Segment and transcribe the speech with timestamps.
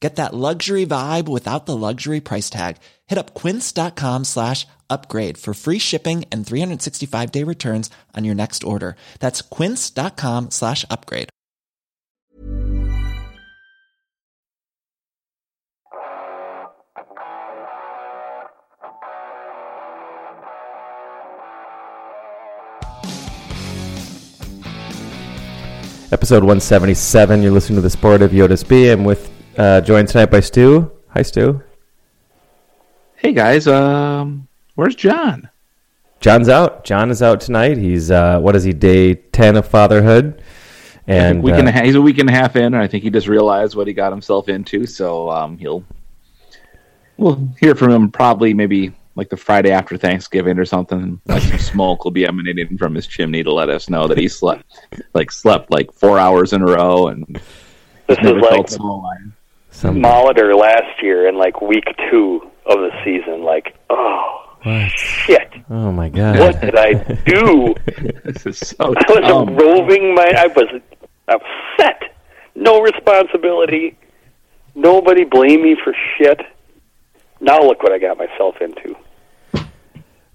[0.00, 2.76] Get that luxury vibe without the luxury price tag.
[3.06, 8.62] Hit up quince.com slash upgrade for free shipping and 365 day returns on your next
[8.62, 8.96] order.
[9.20, 11.30] That's quince.com slash upgrade.
[26.12, 27.42] Episode 177.
[27.42, 28.88] You're listening to the Sport of Yotis B.
[28.88, 30.90] I'm with uh, joined tonight by Stu.
[31.08, 31.62] Hi, Stu.
[33.16, 35.48] Hey guys, um, where's John?
[36.20, 36.84] John's out.
[36.84, 37.78] John is out tonight.
[37.78, 38.72] He's uh, what is he?
[38.72, 40.42] Day ten of fatherhood,
[41.06, 42.86] and week uh, and a half, he's a week and a half in, and I
[42.86, 44.86] think he just realized what he got himself into.
[44.86, 45.84] So um, he'll
[47.16, 51.20] we'll hear from him probably maybe like the Friday after Thanksgiving or something.
[51.26, 54.28] Like some smoke will be emanating from his chimney to let us know that he
[54.28, 54.64] slept
[55.14, 57.40] like slept like four hours in a row and
[58.06, 59.04] This never is like felt so
[59.84, 59.94] alive.
[59.94, 63.42] some Molitor last year in like week two of the season.
[63.44, 64.90] Like, oh What?
[64.96, 66.38] shit, Oh my god!
[66.38, 66.92] what did I
[67.26, 67.74] do?
[68.24, 68.96] This is so I was
[69.28, 69.56] dumb.
[69.56, 70.32] roving my.
[70.36, 70.80] I was
[71.28, 72.02] upset.
[72.54, 73.98] No responsibility.
[74.74, 76.40] Nobody blame me for shit.
[77.40, 78.96] Now look what I got myself into.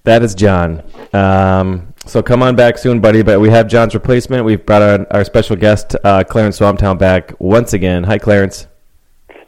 [0.04, 0.82] That is John.
[1.14, 3.22] Um, so come on back soon, buddy.
[3.22, 4.44] But we have John's replacement.
[4.46, 8.04] We've brought our, our special guest, uh, Clarence Swamptown, back once again.
[8.04, 8.68] Hi, Clarence.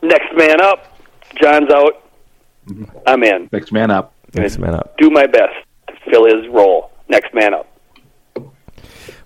[0.03, 0.85] Next man up.
[1.41, 2.03] John's out.
[3.07, 3.49] I'm in.
[3.51, 4.13] Next man up.
[4.33, 4.95] Next man up.
[4.97, 5.53] Do my best
[5.87, 6.91] to fill his role.
[7.09, 7.67] Next man up.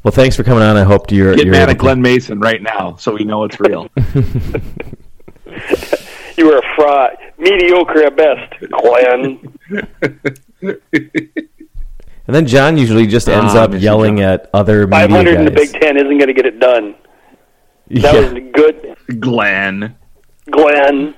[0.03, 0.77] Well, thanks for coming on.
[0.77, 1.35] I hope you're.
[1.35, 3.89] Get you're mad able at to- Glenn Mason right now, so we know it's real.
[6.37, 7.17] You were a fraud.
[7.39, 8.53] Mediocre at best.
[8.69, 9.39] Glenn.
[10.61, 14.25] And then John usually just ends Ah, up miss you, yelling John.
[14.33, 15.51] at other media 500 in the.
[15.51, 16.93] Big Ten isn't going to get it done.
[17.89, 18.19] That Yeah.
[18.19, 18.97] was good.
[19.19, 19.95] Glenn.
[20.52, 21.16] Glenn.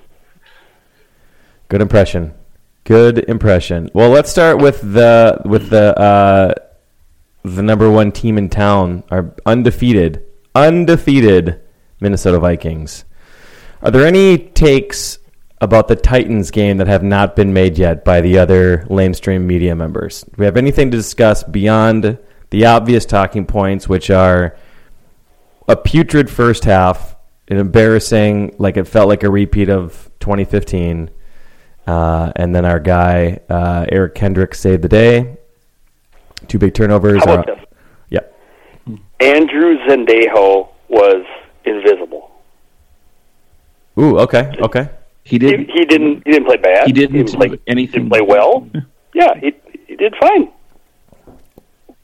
[1.68, 2.34] Good impression.
[2.84, 3.90] Good impression.
[3.94, 6.54] Well, let's start with the with the uh,
[7.44, 10.26] the number one team in town, our undefeated,
[10.56, 11.62] undefeated
[12.00, 13.06] Minnesota Vikings.
[13.82, 15.20] Are there any takes
[15.62, 19.76] about the Titans game that have not been made yet by the other lamestream media
[19.76, 20.24] members?
[20.24, 22.18] Do we have anything to discuss beyond
[22.50, 24.58] the obvious talking points, which are
[25.68, 27.16] a putrid first half,
[27.50, 31.10] an embarrassing, like it felt like a repeat of 2015.
[31.88, 35.38] Uh, and then our guy uh, Eric Kendrick saved the day.
[36.48, 37.24] Two big turnovers.
[37.26, 37.60] How about this?
[38.10, 38.36] Yep.
[39.20, 41.26] Andrew Sendejo was
[41.66, 42.32] invisible.
[44.00, 44.20] Ooh.
[44.20, 44.54] Okay.
[44.62, 44.90] Okay.
[45.24, 45.70] He He, did.
[45.70, 46.24] he didn't.
[46.26, 46.88] He didn't play bad.
[46.88, 47.60] He didn't play.
[47.68, 48.04] anything.
[48.04, 48.68] Didn't play well.
[49.16, 49.54] Yeah, he
[49.88, 50.52] he did fine.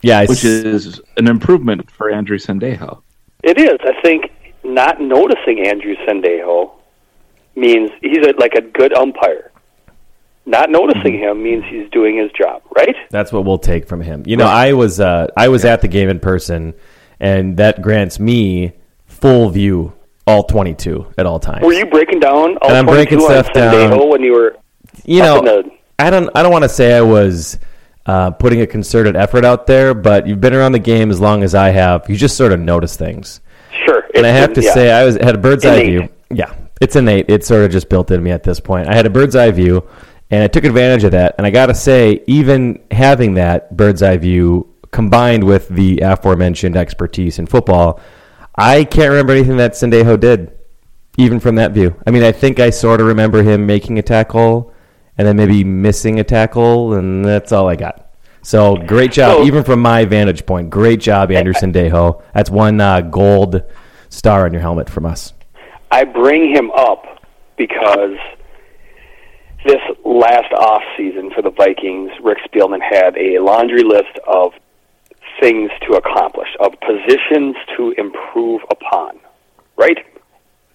[0.02, 0.20] Yeah.
[0.20, 3.02] I which s- is an improvement for Andrew Sendejo.
[3.44, 3.78] It is.
[3.84, 4.32] I think
[4.66, 6.72] not noticing Andrew Sendejo
[7.56, 9.52] means he's a, like a good umpire.
[10.46, 11.24] Not noticing Mm-hmm.
[11.40, 12.96] him means he's doing his job, right?
[13.10, 14.24] That's what we'll take from him.
[14.28, 16.76] You know, I was uh, I was at the game in person,
[17.20, 18.74] and that grants me
[19.08, 19.94] full view,
[20.28, 21.66] all twenty two at all times.
[21.66, 22.86] Were you breaking down all And I'm 22
[23.18, 23.74] breaking stuff down.
[23.92, 24.56] Sendejo when you were
[25.04, 27.58] you know, the- I don't I don't want to say I was
[28.06, 31.42] uh, putting a concerted effort out there, but you've been around the game as long
[31.42, 32.08] as I have.
[32.08, 33.42] You just sort of notice things.
[34.16, 34.74] And I have to yeah.
[34.74, 36.10] say, I was had a bird's eye view.
[36.30, 37.26] Yeah, it's innate.
[37.30, 38.88] It's sort of just built in me at this point.
[38.88, 39.88] I had a bird's eye view,
[40.32, 41.36] and I took advantage of that.
[41.38, 46.78] And I got to say, even having that bird's eye view combined with the aforementioned
[46.78, 48.00] expertise in football,
[48.56, 50.58] I can't remember anything that Sendejo did,
[51.18, 51.96] even from that view.
[52.08, 54.74] I mean, I think I sort of remember him making a tackle
[55.18, 58.02] and then maybe missing a tackle, and that's all I got.
[58.42, 60.70] So great job, So- even from my vantage point.
[60.70, 62.22] Great job, Andrew Sendejo.
[62.34, 63.64] That's one uh, gold
[64.10, 65.34] star on your helmet from us.
[65.92, 67.24] I bring him up
[67.58, 68.18] because
[69.66, 74.54] this last off season for the Vikings, Rick Spielman had a laundry list of
[75.42, 79.20] things to accomplish, of positions to improve upon,
[79.76, 79.98] right?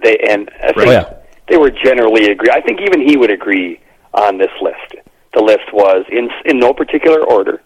[0.02, 1.14] They and I think Oh, yeah.
[1.48, 2.50] they were generally agree.
[2.52, 3.80] I think even he would agree
[4.14, 5.06] on this list.
[5.34, 7.62] The list was in in no particular order: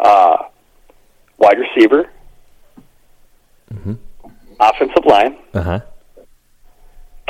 [0.00, 0.36] uh,
[1.38, 2.10] wide receiver,
[4.68, 5.80] offensive line, Uh huh.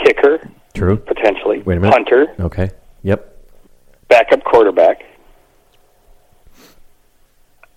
[0.04, 0.96] kicker, True.
[0.96, 1.92] potentially, Wait a minute.
[1.92, 2.70] punter, Okay.
[3.02, 3.36] Yep.
[4.08, 5.02] backup quarterback.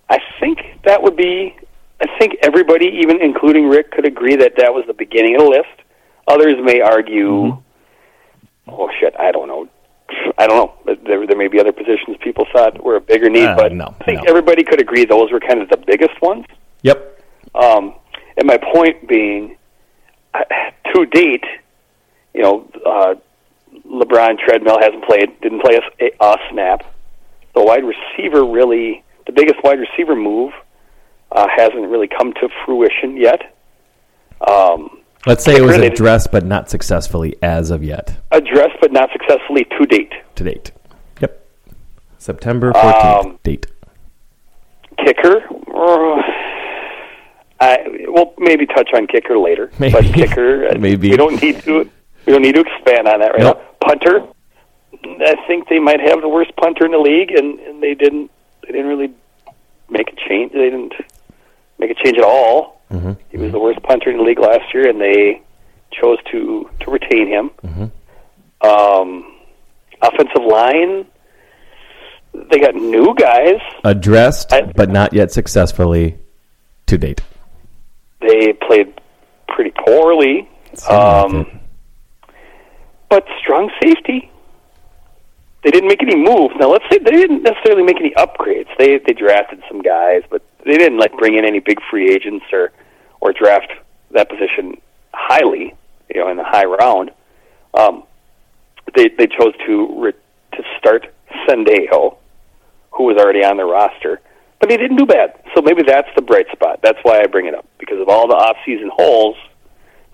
[0.08, 1.56] I think that would be.
[2.00, 5.48] I think everybody, even including Rick, could agree that that was the beginning of the
[5.48, 5.76] list.
[6.28, 8.70] Others may argue, Mm-hmm.
[8.70, 9.66] "Oh shit, I don't know,
[10.38, 10.56] I don't
[10.86, 13.72] know." There, there may be other positions people thought were a bigger need, Uh, but
[13.72, 14.28] no, I think no.
[14.28, 16.44] everybody could agree those were kind of the biggest ones.
[16.82, 17.22] Yep.
[17.54, 17.94] Um,
[18.36, 19.56] and my point being,
[20.34, 21.44] I- to date,
[22.34, 23.14] you know, uh,
[23.86, 26.84] Laquon Treadwell hasn't played, didn't play a, a snap.
[27.54, 30.52] The wide receiver really, the biggest wide receiver move,
[31.32, 33.54] uh, hasn't really come to fruition yet.
[34.46, 39.10] Um, Let's say it was addressed but not successfully as of yet addressed but not
[39.10, 40.12] successfully to date.
[40.36, 40.70] to date.
[41.20, 41.44] Yep.
[42.18, 43.24] September 14th.
[43.24, 43.66] Um, date.
[45.04, 45.42] Kicker,
[45.74, 46.22] uh,
[47.60, 49.70] I we'll maybe touch on kicker later.
[49.78, 49.92] Maybe.
[49.92, 51.10] But kicker, uh, Maybe.
[51.10, 51.90] we don't need to.
[52.26, 53.58] We don't need to expand on that right Nope.
[53.58, 53.88] now.
[53.88, 54.26] Punter,
[55.20, 58.30] I think they might have the worst punter in the league, and, and they didn't.
[58.62, 59.12] They didn't really
[59.88, 60.52] make a change.
[60.52, 60.94] They didn't
[61.78, 62.80] make a change at all.
[62.92, 63.12] Mm-hmm.
[63.30, 65.40] He was the worst punter in the league last year, and they
[65.92, 67.50] chose to to retain him.
[67.64, 68.66] Mm-hmm.
[68.66, 69.36] Um,
[70.02, 71.06] offensive line,
[72.50, 73.60] they got new guys.
[73.84, 76.18] Addressed I- but not yet successfully
[76.86, 77.20] to date.
[78.20, 79.00] They played
[79.48, 80.48] pretty poorly,
[80.88, 81.60] um,
[83.08, 84.30] but strong safety.
[85.62, 86.54] They didn't make any moves.
[86.60, 88.68] Now, let's say they didn't necessarily make any upgrades.
[88.78, 92.46] They they drafted some guys, but they didn't like bring in any big free agents
[92.52, 92.72] or
[93.20, 93.72] or draft
[94.12, 94.80] that position
[95.12, 95.74] highly,
[96.14, 97.10] you know, in the high round.
[97.74, 98.04] Um,
[98.94, 100.12] they they chose to re-
[100.52, 101.12] to start
[101.48, 102.16] Sendejo,
[102.92, 104.20] who was already on their roster,
[104.60, 105.34] but he didn't do bad.
[105.54, 106.80] So maybe that's the bright spot.
[106.82, 109.36] That's why I bring it up because of all the off-season holes.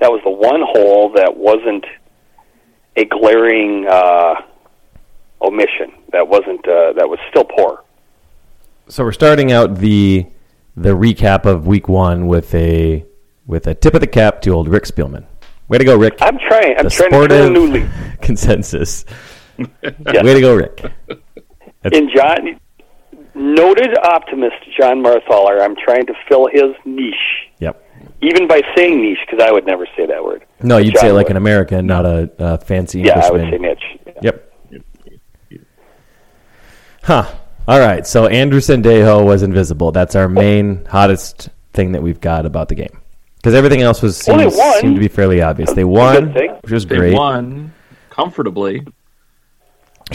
[0.00, 1.84] That was the one hole that wasn't
[2.96, 4.34] a glaring uh,
[5.40, 5.92] omission.
[6.12, 7.84] That wasn't uh, that was still poor.
[8.88, 10.26] So we're starting out the
[10.76, 13.04] the recap of week one with a
[13.46, 15.24] with a tip of the cap to old Rick Spielman.
[15.68, 16.18] Way to go, Rick.
[16.20, 16.76] I'm trying.
[16.78, 17.88] I'm the trying to turn a new leaf.
[18.20, 19.04] consensus.
[19.58, 20.24] Yes.
[20.24, 20.76] Way to go, Rick.
[21.82, 22.58] That's- In John,
[23.34, 27.14] noted optimist John Marthaler, I'm trying to fill his niche,
[27.60, 27.82] Yep.
[28.22, 30.44] even by saying niche, because I would never say that word.
[30.62, 31.32] No, you'd John say like would.
[31.32, 33.98] an American, not a, a fancy Yeah, I would say niche.
[34.22, 34.48] Yep.
[37.02, 37.26] Huh.
[37.66, 38.06] All right.
[38.06, 39.92] So Andrew Sendejo was invisible.
[39.92, 43.00] That's our main hottest thing that we've got about the game.
[43.36, 44.80] Because everything else was Well, they seems, won.
[44.80, 45.72] seemed to be fairly obvious.
[45.72, 46.32] They won,
[46.62, 47.14] which was They great.
[47.14, 47.72] won
[48.10, 48.86] comfortably,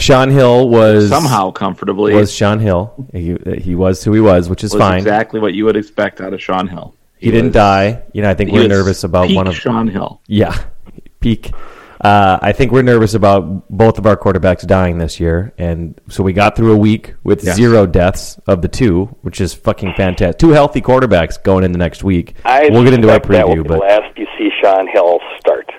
[0.00, 2.14] Shaun Hill was somehow comfortably.
[2.14, 2.92] was Shaun Hill.
[3.12, 4.98] He he was who he was, which is was fine.
[4.98, 6.94] exactly what you would expect out of Shaun Hill.
[7.18, 8.02] he didn't die.
[8.12, 10.20] You know, I think we're nervous about peak one of Shaun Hill.
[10.26, 10.56] Yeah,
[11.20, 11.52] peak.
[12.00, 16.22] Uh, I think we're nervous about both of our quarterbacks dying this year, and so
[16.22, 17.56] we got through a week with Yes.
[17.56, 20.38] zero deaths of the two, which is fucking fantastic.
[20.38, 22.36] Two healthy quarterbacks going into next week.
[22.44, 24.86] I we'll get into our suspect that will preview, be but last you see Shaun
[24.86, 25.72] Hill start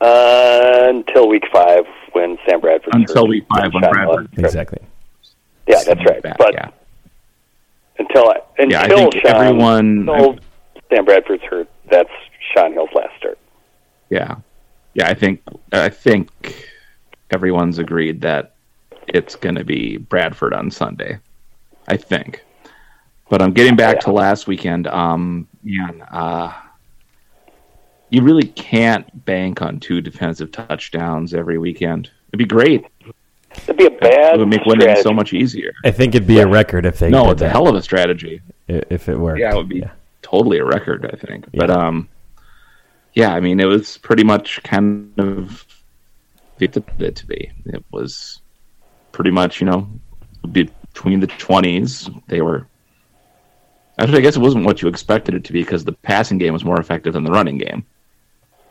[0.00, 1.84] uh, until week five
[2.16, 4.78] when Sam Bradford Until week five when Bradford- exactly.
[5.66, 6.22] Yeah, that's right.
[6.22, 6.70] Back, but yeah.
[7.98, 10.38] until until Yeah, I think Shaun, everyone- until
[10.88, 12.08] Sam Bradford's hurt, that's
[12.54, 13.38] Shaun Hill's last start.
[14.08, 14.36] Yeah,
[14.94, 15.08] yeah.
[15.08, 15.42] I think
[15.72, 16.30] I think
[17.30, 18.54] everyone's agreed that
[19.08, 21.18] it's going to be Bradford on Sunday.
[21.88, 22.42] I think,
[23.28, 24.86] but I'm getting back to last weekend.
[24.86, 26.52] Um, man, uh,
[28.10, 32.10] you really can't bank on two defensive touchdowns every weekend.
[32.28, 32.84] It'd be great.
[33.64, 35.72] It'd be a bad It would make winning so much easier.
[35.84, 37.82] I think it'd be a record if they No, did it's a hell of a
[37.82, 38.40] strategy.
[38.68, 39.40] if it worked.
[39.40, 39.82] Yeah, it would be
[40.22, 41.46] totally a record, I think.
[41.54, 42.08] But um,
[43.14, 45.64] yeah, I mean, it was pretty much kind of
[46.60, 47.50] it it to be.
[47.66, 48.40] It was
[49.12, 49.88] pretty much, you know,
[50.52, 52.08] between the twenties.
[52.28, 52.66] They were.
[53.98, 56.52] Actually, I guess it wasn't what you expected it to be because the passing game
[56.52, 57.86] was more effective than the running game.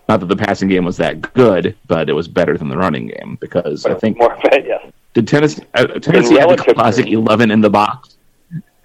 [0.07, 3.07] Not that the passing game was that good, but it was better than the running
[3.07, 4.65] game because I think more bad.
[4.65, 7.15] Yes, did Tennessee uh, Tennessee had the classic terms.
[7.15, 8.17] eleven in the box.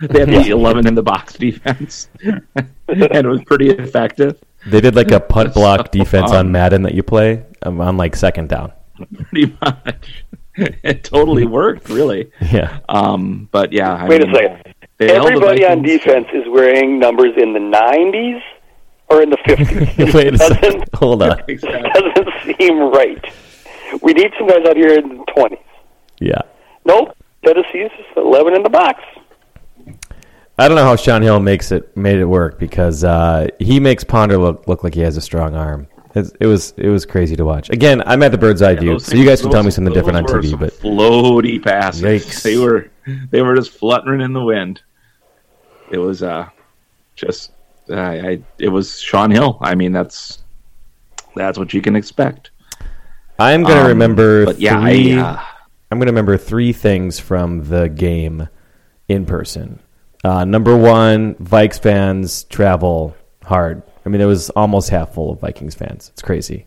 [0.01, 2.43] They had the eleven in the box defense, and
[2.89, 4.39] it was pretty effective.
[4.67, 6.47] They did like a punt block So defense fun.
[6.47, 8.73] on Madden that you play um, on like second down.
[9.15, 10.25] Pretty much,
[10.55, 12.31] it totally worked, really.
[12.41, 12.79] Yeah.
[12.89, 14.75] Um, but yeah, I Wait mean, a second.
[14.99, 18.43] They held the Everybody on defense is wearing numbers in the 90s
[19.11, 20.15] or in the 50s.
[20.15, 20.85] Wait a second.
[20.95, 21.41] Hold on.
[21.49, 21.91] Exactly.
[22.15, 23.23] doesn't seem right.
[24.03, 25.59] We need some guys out here in the 20s.
[26.21, 26.41] Yeah.
[26.85, 27.17] Nope.
[27.45, 29.03] Tennessee's 11 in the box.
[30.59, 34.05] I don't know how Shaun Hill makes it made it work because uh, he makes
[34.05, 35.87] Ponder look, look like he has a strong arm.
[36.15, 37.71] It's, it was it was crazy to watch.
[37.71, 39.71] Again, I'm at the bird's eye view, Those so you guys things- can tell me
[39.71, 40.51] something different on TV.
[40.51, 42.03] some But floaty passes.
[42.03, 42.43] Yikes.
[42.43, 42.91] They were
[43.31, 44.83] they were just fluttering in the wind.
[45.91, 46.49] It was uh
[47.17, 47.53] just
[47.91, 49.59] uh, I it was Shaun Hill.
[49.61, 50.43] I mean that's
[51.35, 52.51] that's what you can expect.
[53.39, 55.19] I'm gonna Um, remember but yeah, three.
[55.19, 55.41] I, uh,
[55.91, 58.49] I'm going to remember three things from the game
[59.09, 59.81] in person.
[60.23, 63.83] Uh, number one, Vikes fans travel hard.
[64.07, 66.11] I mean, it was almost half full of Vikings fans.
[66.13, 66.67] It's crazy.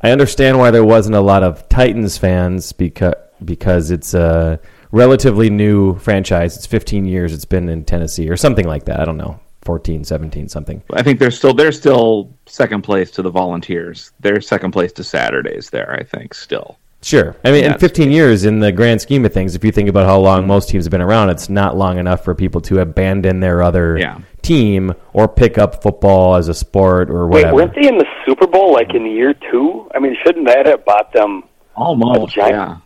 [0.00, 4.60] I understand why there wasn't a lot of Titans fans because because it's a
[4.92, 6.56] relatively new franchise.
[6.56, 7.34] It's 15 years.
[7.34, 8.98] It's been in Tennessee or something like that.
[9.00, 10.82] I don't know, 14, 17, something.
[10.92, 14.12] I think they're still they're still second place to the Volunteers.
[14.20, 15.92] They're second place to Saturdays there.
[15.92, 16.78] I think still.
[17.02, 17.36] Sure.
[17.44, 19.90] I mean, Yeah, in 15 years, in the grand scheme of things, if you think
[19.90, 22.80] about how long most teams have been around, it's not long enough for people to
[22.80, 24.18] abandon their other Yeah.
[24.40, 27.54] team or pick up football as a sport or whatever.
[27.56, 29.86] Wait, weren't they in the Super Bowl like in year two?
[29.94, 31.42] I mean, shouldn't that have bought them,
[31.76, 32.76] Almost, A giant- yeah.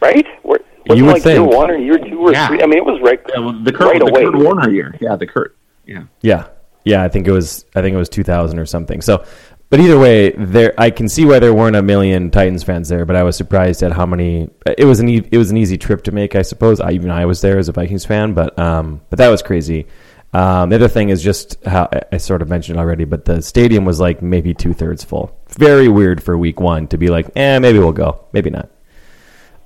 [0.00, 0.26] right?
[0.42, 0.58] Were,
[0.88, 2.48] wasn't You would like year one or year two or Yeah.
[2.48, 2.62] three?
[2.62, 4.24] I mean, it was right, yeah well, the Kurt, right the away.
[4.24, 4.92] Kurt Warner year.
[5.00, 5.54] Yeah, the Kurt.
[5.86, 6.04] Yeah.
[6.20, 6.48] yeah.
[6.84, 9.00] Yeah, I think it was I think it was 2000 or something.
[9.02, 9.24] So,
[9.70, 13.04] but either way, there I can see why there weren't a million Titans fans there,
[13.04, 15.78] but I was surprised at how many it was an e- it was an easy
[15.78, 16.80] trip to make, I suppose.
[16.80, 19.86] I, even I was there as a Vikings fan, but um but that was crazy.
[20.32, 23.84] Um, the other thing is just how I- sort of mentioned already, but the stadium
[23.84, 25.36] was like maybe two thirds full.
[25.48, 28.68] Very weird for week one to be like, eh, maybe we'll go, maybe not.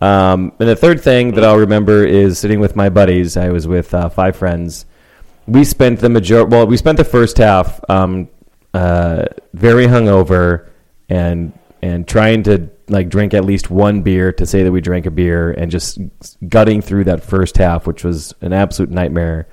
[0.01, 3.37] Um, and the third thing that I'll remember is sitting with my buddies.
[3.37, 4.87] I was with uh, five friends.
[5.51, 8.29] We spent the major well, we spent the first half um,
[8.73, 10.69] uh, very hungover
[11.09, 11.53] and
[11.83, 15.11] and trying to like drink at least one beer to say that we drank a
[15.11, 15.99] beer and just
[16.49, 19.49] gutting through that first half, which was an absolute nightmare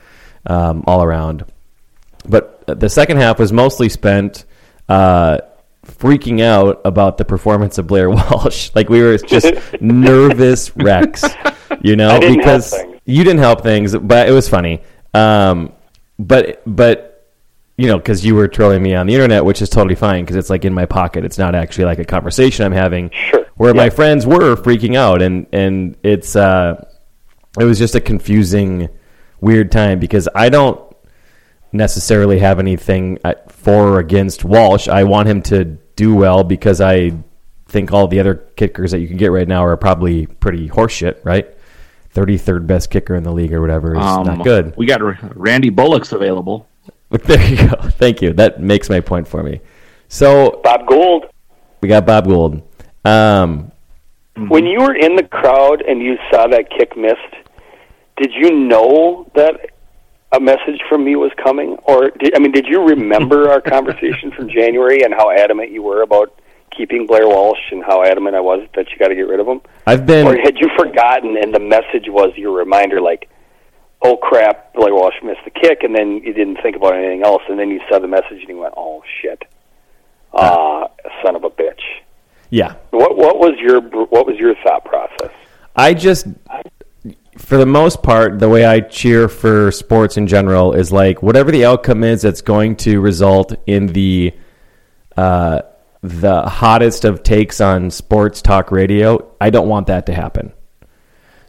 [0.45, 1.45] um, all around.
[2.27, 4.45] But the second half was mostly spent
[4.89, 5.39] uh,
[5.85, 8.71] freaking out about the performance of Blair Walsh.
[8.75, 9.51] Like we were just
[9.81, 11.23] nervous wrecks,
[11.81, 12.75] you know, because
[13.05, 14.83] you didn't help things, but it was funny.
[15.13, 15.73] Um,
[16.19, 17.17] but but
[17.77, 20.35] you know, because you were trolling me on the internet, which is totally fine because
[20.35, 21.23] it's like in my pocket.
[21.23, 23.11] It's not actually like a conversation I'm having.
[23.11, 23.45] Sure.
[23.55, 26.83] Where my friends were freaking out, and and it's uh,
[27.59, 28.89] it was just a confusing,
[29.41, 30.81] weird time because I don't
[31.71, 34.87] necessarily have anything uh, for or against Walsh.
[34.87, 37.11] I want him to do well because I
[37.67, 41.23] think all the other kickers that you can get right now are probably pretty horseshit,
[41.23, 41.56] right?
[42.17, 44.75] 33rd best kicker in the league or whatever is Um, not good.
[44.75, 45.01] We got
[45.37, 46.67] Randy Bullock's available.
[47.09, 47.75] But there you go.
[47.89, 48.33] Thank you.
[48.33, 49.61] That makes my point for me.
[50.07, 51.25] So Bob Gould.
[51.81, 52.63] we got Bob Gould.
[53.05, 53.71] Um,
[54.35, 57.19] When you were in the crowd and you saw that kick missed,
[58.17, 59.69] did you know that
[60.31, 61.77] a message from me was coming?
[61.83, 65.83] Or did, I mean, did you remember our conversation from January and how adamant you
[65.83, 66.33] were about
[66.75, 69.47] keeping Blair Walsh and how adamant I was that you got to get rid of
[69.47, 69.61] him?
[69.85, 73.29] I've been or had you forgotten and the message was your reminder, like,
[74.01, 77.43] "Oh crap, Blair Walsh missed the kick," and then you didn't think about anything else,
[77.49, 79.43] and then you saw the message and you went, "Oh shit,
[80.33, 80.89] ah,
[81.23, 81.81] son of a bitch."
[82.49, 82.75] yeah.
[82.91, 85.31] What what was your what was your thought process?
[85.75, 86.27] I just,
[87.37, 91.51] for the most part, the way I cheer for sports in general is like whatever
[91.51, 94.33] the outcome is that's going to result in the
[95.15, 95.61] uh,
[96.01, 99.33] the hottest of takes on sports talk radio.
[99.41, 100.53] I don't want that to happen.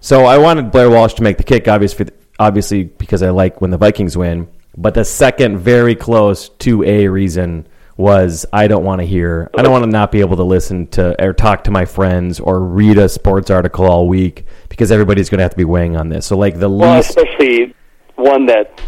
[0.00, 3.70] So I wanted Blair Walsh to make the kick, obviously, obviously because I like when
[3.70, 4.48] the Vikings win.
[4.76, 9.62] But the second, very close to a reason was I don't want to hear, I
[9.62, 12.60] don't want to not be able to listen to or talk to my friends or
[12.60, 16.08] read a sports article all week because everybody's going to have to be weighing on
[16.08, 16.26] this.
[16.26, 17.74] So like the Well, least, especially
[18.14, 18.80] one that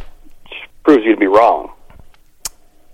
[0.84, 1.72] proves you to be wrong.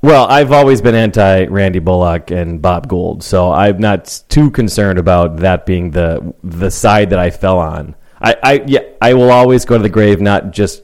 [0.03, 4.99] Well, I've always been anti Randy Bullock and Bob Gould, so I'm not too concerned
[4.99, 7.95] about that being the the side that I fell on.
[8.21, 10.83] I, I yeah, I will always go to the grave not just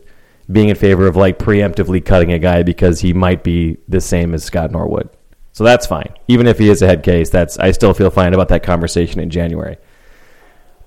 [0.51, 4.35] being in favor of like preemptively cutting a guy because he might be the same
[4.35, 5.09] as Scott Norwood.
[5.53, 6.15] So that's fine.
[6.29, 9.21] Even if he is a head case, that's I still feel fine about that conversation
[9.21, 9.77] in January.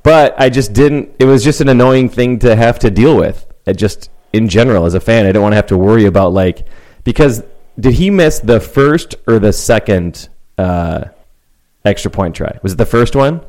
[0.04, 3.46] But I just didn't it was just an annoying thing to have to deal with.
[3.66, 6.34] It just in general as a fan, I don't want to have to worry about
[6.34, 6.68] like
[7.04, 7.44] because
[7.80, 11.06] did he miss the first or the second uh,
[11.84, 12.58] extra point try?
[12.64, 13.42] Was it the first one?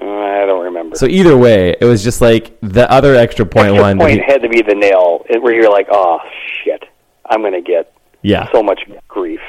[0.00, 0.96] Uh, I don't remember.
[0.96, 3.98] So either way, it was just like the other extra point Extra one.
[3.98, 6.18] point he- had to be the nail where you're like, oh
[6.64, 6.84] shit,
[7.28, 8.50] I'm going to get yeah.
[8.52, 9.40] so much grief.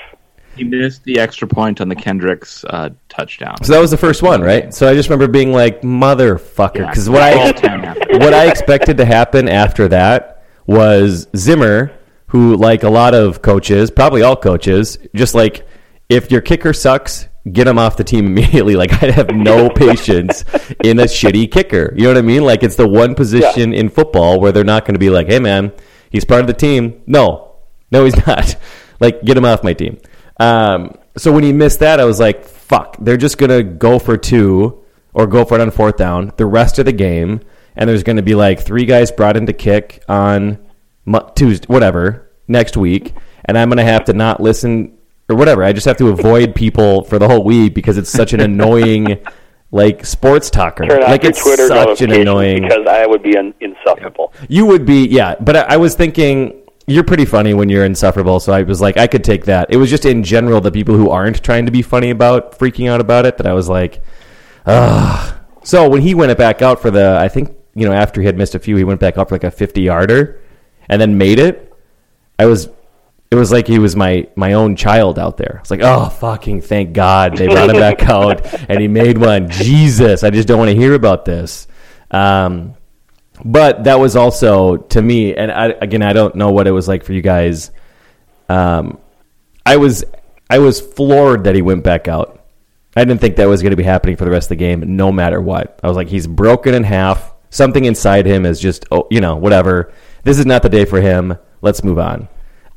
[0.56, 3.64] He missed the extra point on the Kendricks uh, touchdown.
[3.64, 4.74] So that was the first one, right?
[4.74, 8.18] So I just remember being like, "Motherfucker," Yeah, because what I all 10 after.
[8.18, 11.92] what I expected to happen after that was Zimmer,
[12.28, 15.68] who like a lot of coaches, probably all coaches, just like
[16.10, 18.76] if your kicker sucks, get him off the team immediately.
[18.76, 20.44] Like I have no patience
[20.84, 21.94] in a shitty kicker.
[21.96, 22.44] You know what I mean?
[22.44, 25.40] Like it's the one position in football where they're not going to be like, "Hey
[25.40, 25.72] man,
[26.10, 27.56] he's part of the team." No,
[27.92, 28.56] no, he's not.
[29.00, 30.00] Like get him off my team.
[30.40, 34.18] Um, so when he missed that, I was like, "Fuck!" They're just gonna go for
[34.18, 37.42] two or go for it on fourth down the rest of the game,
[37.76, 40.60] and there's going to be like three guys brought in to kick on
[41.36, 43.14] Tuesday, whatever, next week,
[43.46, 44.98] and I'm going to have to not listen
[45.30, 45.64] or whatever.
[45.64, 49.20] I just have to avoid people for the whole week because it's such an annoying,
[49.72, 50.86] like sports talker.
[50.86, 52.64] Like it's Twitter such an annoying.
[52.64, 54.34] because I would be un- insufferable.
[54.48, 55.36] You would be, yeah.
[55.40, 58.96] But I, I was thinking you're pretty funny when you're insufferable, so I was like,
[58.96, 59.68] I could take that.
[59.70, 62.90] It was just in general the people who aren't trying to be funny about freaking
[62.90, 64.02] out about it that I was like,
[64.66, 65.36] ugh.
[65.64, 68.26] So when he went it back out for the, I think you know after he
[68.26, 70.42] had missed a few, he went back out for like a 50 yarder,
[70.90, 71.74] and then made it.
[72.40, 72.70] I was.
[73.30, 75.58] It was like he was my my own child out there.
[75.60, 79.50] It's like, oh fucking thank God they brought him back out and he made one.
[79.50, 81.68] Jesus, I just don't want to hear about this.
[82.10, 82.76] Um,
[83.44, 86.88] but that was also to me, and I, again, I don't know what it was
[86.88, 87.72] like for you guys.
[88.48, 88.98] Um,
[89.66, 90.06] I was
[90.50, 92.38] I was floored that he went back out.
[92.96, 94.96] I didn't think that was going to be happening for the rest of the game,
[94.96, 95.80] no matter what.
[95.84, 97.34] I was like, he's broken in half.
[97.50, 99.94] Something inside him is just, oh, you know, whatever.
[100.28, 101.38] This is not the day for him.
[101.62, 102.28] Let's move on.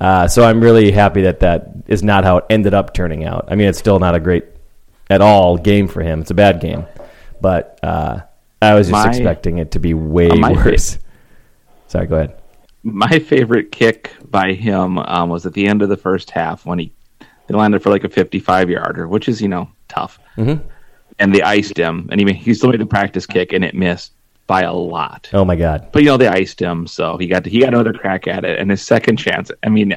[0.01, 3.49] Uh, so I'm really happy that that is not how it ended up turning out.
[3.51, 4.45] I mean, it's still not a great
[5.11, 6.21] at all game for him.
[6.21, 6.87] It's a bad game,
[7.41, 8.21] but uh,
[8.63, 10.99] I was just My- expecting it to be way Uh, my fa- worse.
[11.89, 12.37] Sorry, go ahead.
[12.85, 16.79] My favorite kick by him um, was at the end of the first half when
[16.79, 16.93] he
[17.49, 20.21] they landed for like a 55 yarder, which is you know tough.
[20.37, 20.69] Mm-hmm.
[21.19, 24.13] And they iced him, and he he still made the practice kick, and it missed
[24.51, 25.31] by a lot.
[25.33, 25.91] Oh my God.
[25.93, 28.59] But you know they iced him, so he got he got another crack at it,
[28.59, 29.49] and his second chance.
[29.63, 29.97] I mean,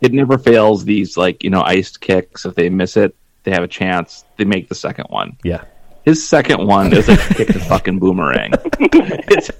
[0.00, 0.84] it never fails.
[0.84, 2.44] These like you know iced kicks.
[2.44, 3.14] If they miss it,
[3.44, 4.24] they have a chance.
[4.38, 5.36] They make the second one.
[5.44, 5.62] Yeah.
[6.04, 8.54] His second one is like kick the fucking boomerang.
[8.80, 9.50] it,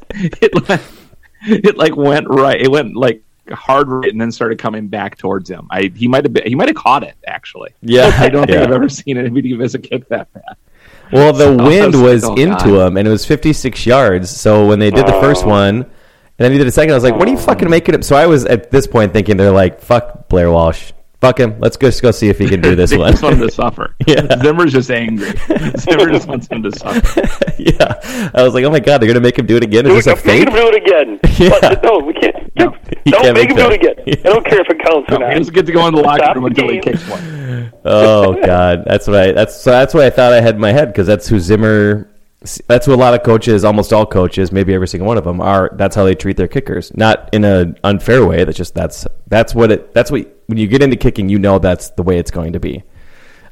[0.42, 0.83] it, went-
[1.46, 2.61] it like went right.
[2.61, 5.68] It went like hard right and then started coming back towards him.
[5.70, 7.70] I he might have been, he might have caught it actually.
[7.80, 8.64] Yeah, I don't think yeah.
[8.64, 10.57] I've ever seen anybody miss a kick that bad.
[11.12, 12.88] Well, the wind was oh, into God.
[12.88, 14.31] him, and it was 56 yards.
[14.31, 15.49] So when they did the first oh.
[15.49, 15.90] one, and
[16.37, 18.17] then he did the second, I was like, "What are you fucking making up?" So
[18.17, 21.57] I was at this point thinking they're like, "Fuck Blair Walsh, fuck him.
[21.59, 23.53] Let's just go see if he can do this They one." just want him to
[23.53, 23.94] suffer.
[24.07, 24.27] Yeah.
[24.42, 25.31] Zimmer's just angry.
[25.79, 27.22] Zimmer just wants him to suffer.
[27.59, 29.87] yeah, I was like, "Oh my god, they're gonna make him do it again?
[29.87, 31.20] Is Do this it, a make fake?" him do it again.
[31.38, 31.59] Yeah.
[31.61, 32.57] But, no, we can't.
[32.57, 34.03] No, he don't can't make him make do it that.
[34.09, 34.20] again.
[34.27, 35.38] I don't care if it counts or No, he not.
[35.38, 37.72] doesn't get to go in the locker room the until he kicks one.
[37.85, 40.72] Oh god, that's what I that's so that's what I thought I had in my
[40.72, 42.11] head because that's who Zimmer.
[42.68, 45.40] That's who a lot of coaches, almost all coaches, maybe every single one of them
[45.40, 45.70] are.
[45.77, 48.44] That's how they treat their kickers, not in an unfair way.
[48.44, 49.94] That's just that's that's what it.
[49.94, 52.61] That's what when you get into kicking, you know that's the way it's going to
[52.61, 52.83] be.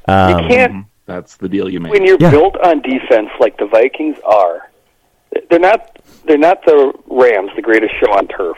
[0.07, 1.91] You Um, can't That's the deal you make.
[1.91, 2.31] when you're Yeah.
[2.31, 4.69] built on defense like the Vikings are.
[5.49, 5.97] They're not.
[6.25, 8.57] They're not the Rams, the greatest show on turf.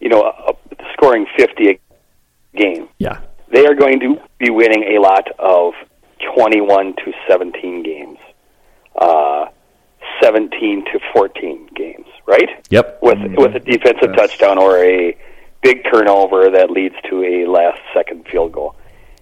[0.00, 0.52] You know, uh,
[0.92, 1.78] scoring fifty a
[2.56, 2.88] game.
[2.98, 5.72] yeah, They are going to be winning a lot of
[6.34, 8.18] twenty-one to seventeen games,
[9.00, 9.46] uh,
[10.22, 12.06] seventeen to fourteen games.
[12.26, 12.48] Right?
[12.70, 15.16] yep, with with a defensive touchdown or a
[15.64, 18.76] big turnover that leads to a last second field goal.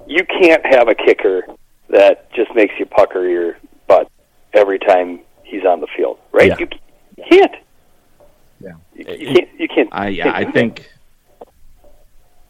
[0.07, 1.46] You can't have a kicker
[1.88, 4.11] that just makes you pucker your butt
[4.52, 6.48] every time he's on the field, right?
[6.48, 6.59] Yeah.
[6.59, 6.68] You,
[7.16, 7.55] you can't.
[8.61, 8.72] Yeah.
[8.94, 9.61] You, you can't.
[9.61, 9.88] You can't.
[9.92, 10.90] I yeah, I think.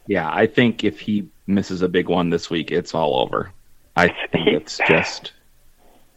[0.06, 3.52] Yeah, I think if he misses a big one this week, it's all over.
[3.94, 5.32] I think it's just.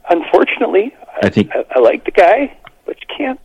[0.09, 3.39] Unfortunately, I think I, I like the guy, but you can't.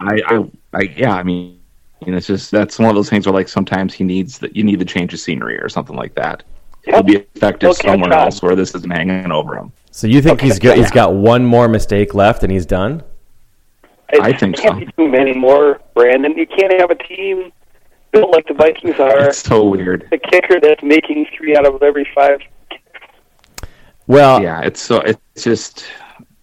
[0.00, 1.14] I, I, I yeah.
[1.14, 1.57] I mean,
[2.06, 4.64] and it's just that's one of those things where like sometimes he needs that you
[4.64, 6.42] need to change the scenery or something like that.
[6.84, 9.72] He'll be effective He'll somewhere else where this isn't hanging over him.
[9.90, 10.82] So you think Okay, he's got, yeah.
[10.84, 13.02] he's got one more mistake left and he's done?
[14.10, 14.86] It I think can't so.
[14.86, 16.36] be too many more, Brandon.
[16.38, 17.52] You can't have a team
[18.12, 19.28] built like the Vikings are.
[19.28, 20.06] It's so weird.
[20.10, 22.40] The kicker that's making three out of every five.
[24.06, 25.84] Well, Yeah, it's so it's just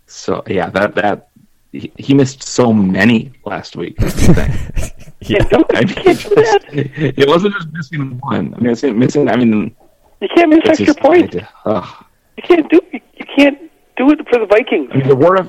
[0.05, 1.29] so yeah that that
[1.71, 3.97] he, he missed so many last week.
[5.27, 5.49] That's the thing.
[5.49, 5.49] yeah.
[5.49, 7.13] Don't- I you mean, can't do that.
[7.19, 8.53] it wasn't just missing one.
[8.55, 9.29] I mean, it's missing.
[9.29, 9.75] I mean,
[10.21, 11.35] You can't miss extra just, points.
[11.65, 12.05] ugh.
[12.37, 13.59] You can't do you, you can't
[13.97, 14.89] do it for the Vikings.
[14.93, 15.43] I mean, there were a,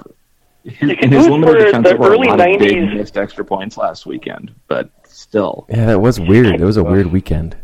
[0.65, 2.59] His, You can in his limited for defense, the there were a early lot of
[2.59, 2.97] big 90s.
[2.97, 5.67] missed extra points last weekend, but still.
[5.69, 6.61] Yeah, that was weird.
[6.61, 7.57] It was a weird weekend.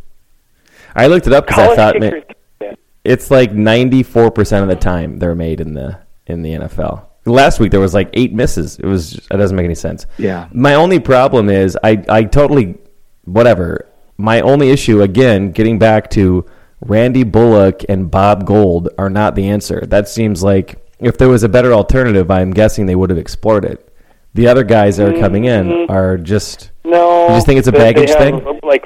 [0.95, 2.25] I looked it up because I thought ma- kickers,
[2.61, 2.75] yeah.
[3.05, 7.07] it's like ninety four percent of the time they're made in the in the NFL.
[7.25, 8.79] Last week there was like eight misses.
[8.79, 10.07] It was that doesn't make any sense.
[10.19, 10.49] Yeah.
[10.53, 12.77] My only problem is I I totally
[13.25, 13.87] whatever.
[14.19, 16.45] My only issue again, getting back to
[16.81, 19.85] Randy Bullock and Bob Gould are not the answer.
[19.87, 23.65] That seems like if there was a better alternative, I'm guessing they would have explored
[23.65, 23.89] it.
[24.35, 25.93] The other guys that are coming in mm-hmm.
[25.93, 28.61] are just No, You just think it's a they- they baggage thing?
[28.63, 28.85] Like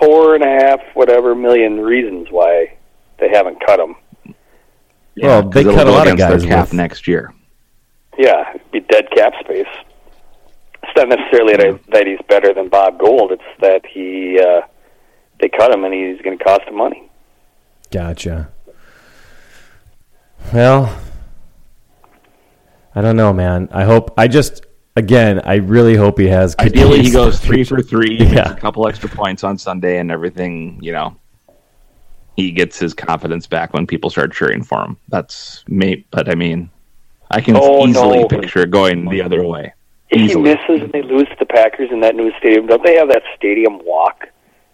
[0.00, 2.76] four and a half, whatever million reasons why
[3.18, 3.96] they haven't cut him.
[5.20, 7.32] Well, 'cause they cut a lot of against their guys cap with- next year.
[8.18, 9.66] Yeah, it'd be dead cap space.
[10.82, 13.32] It's not necessarily that, that he's better than Bob Gould.
[13.32, 14.62] It's that he uh,
[15.40, 17.10] they cut him and he's going to cost him money.
[17.90, 18.48] Gotcha.
[20.52, 20.96] Well,
[22.94, 23.68] I don't know, man.
[23.72, 24.14] I hope.
[24.16, 24.64] I just,
[24.96, 26.54] again, I really hope he has.
[26.58, 28.52] Ideally, he goes three for three, makes Yeah.
[28.52, 30.78] a couple extra points on Sunday, and everything.
[30.82, 31.16] You know,
[32.36, 34.96] he gets his confidence back when people start cheering for him.
[35.08, 36.06] That's me.
[36.10, 36.70] But I mean,
[37.30, 38.28] I can Oh, easily no.
[38.28, 39.72] picture it going the other way.
[40.10, 40.50] If Easily.
[40.50, 43.08] he misses and they lose to the Packers in that new stadium, don't they have
[43.08, 44.26] that stadium walk?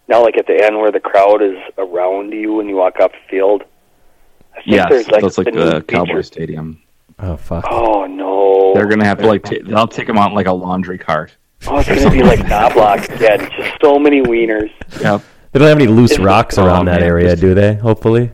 [0.09, 3.13] Now, like at the end where the crowd is around you when you walk off
[3.13, 3.63] the field.
[3.63, 6.23] Yeah, think Yes, there's like that's like new the Cowboy feature.
[6.23, 6.83] Stadium.
[7.19, 7.65] Oh fuck.
[7.71, 8.73] Oh no!
[8.75, 9.43] They're gonna have to like.
[9.45, 11.35] T- they'll take him out in, like a laundry cart.
[11.69, 13.49] Oh, it's gonna be like Knoblauch again.
[13.57, 14.71] Just so many wieners.
[15.01, 15.23] Yep.
[15.53, 17.75] They don't have any loose It's- rocks oh, around that area, just- do they?
[17.75, 18.33] Hopefully.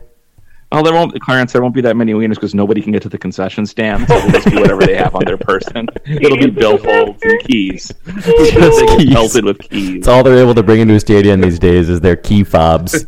[0.71, 1.51] Oh, there won't, Clarence.
[1.51, 4.07] There won't be that many wieners because nobody can get to the concession stand.
[4.07, 5.87] So they'll just be whatever they have on their person.
[6.05, 7.87] It'll be billfolds and keys.
[8.05, 9.13] they get keys.
[9.13, 9.95] pelted with keys.
[9.97, 13.07] It's all they're able to bring into a stadium these days is their key fobs.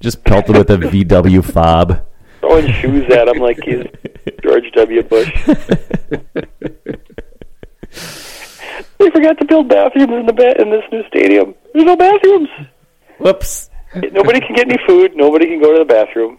[0.00, 2.06] Just pelted with a VW fob.
[2.40, 3.84] Throwing shoes at him like he's
[4.42, 5.02] George W.
[5.02, 5.46] Bush.
[8.98, 11.54] they forgot to build bathrooms in the ba- in this new stadium.
[11.72, 12.48] There's no bathrooms.
[13.18, 13.70] Whoops.
[13.94, 15.16] Nobody can get any food.
[15.16, 16.38] Nobody can go to the bathroom.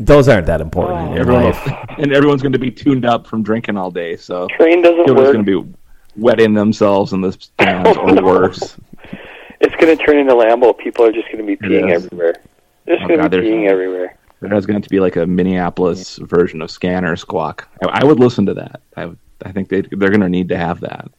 [0.00, 1.68] Those aren't that important in oh, Everyone, life.
[1.98, 4.16] and everyone's going to be tuned up from drinking all day.
[4.16, 5.32] So Train doesn't everyone's work.
[5.34, 5.74] going to be
[6.16, 8.22] wetting themselves in the stands Oh, or no.
[8.22, 8.76] worse.
[9.60, 10.76] It's going to turn into Lambeau.
[10.78, 12.34] People are just going to be peeing everywhere.
[12.86, 14.16] They're just Oh, going to be peeing everywhere.
[14.40, 17.68] There's going to be like a Minneapolis version of Scanner Squawk.
[17.84, 18.80] I, I would listen to that.
[18.96, 21.10] I, would- I think they they're going to need to have that.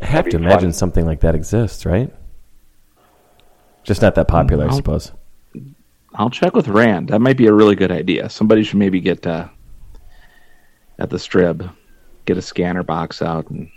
[0.00, 0.72] I have That'd to imagine fun.
[0.72, 2.10] something like that exists, right?
[3.84, 4.76] Just not that popular, I No.
[4.76, 5.12] suppose.
[6.16, 7.08] I'll check with Rand.
[7.08, 8.28] That might be a really good idea.
[8.30, 9.48] Somebody should maybe get uh,
[10.98, 11.62] at the strip,
[12.24, 13.70] get a scanner box out and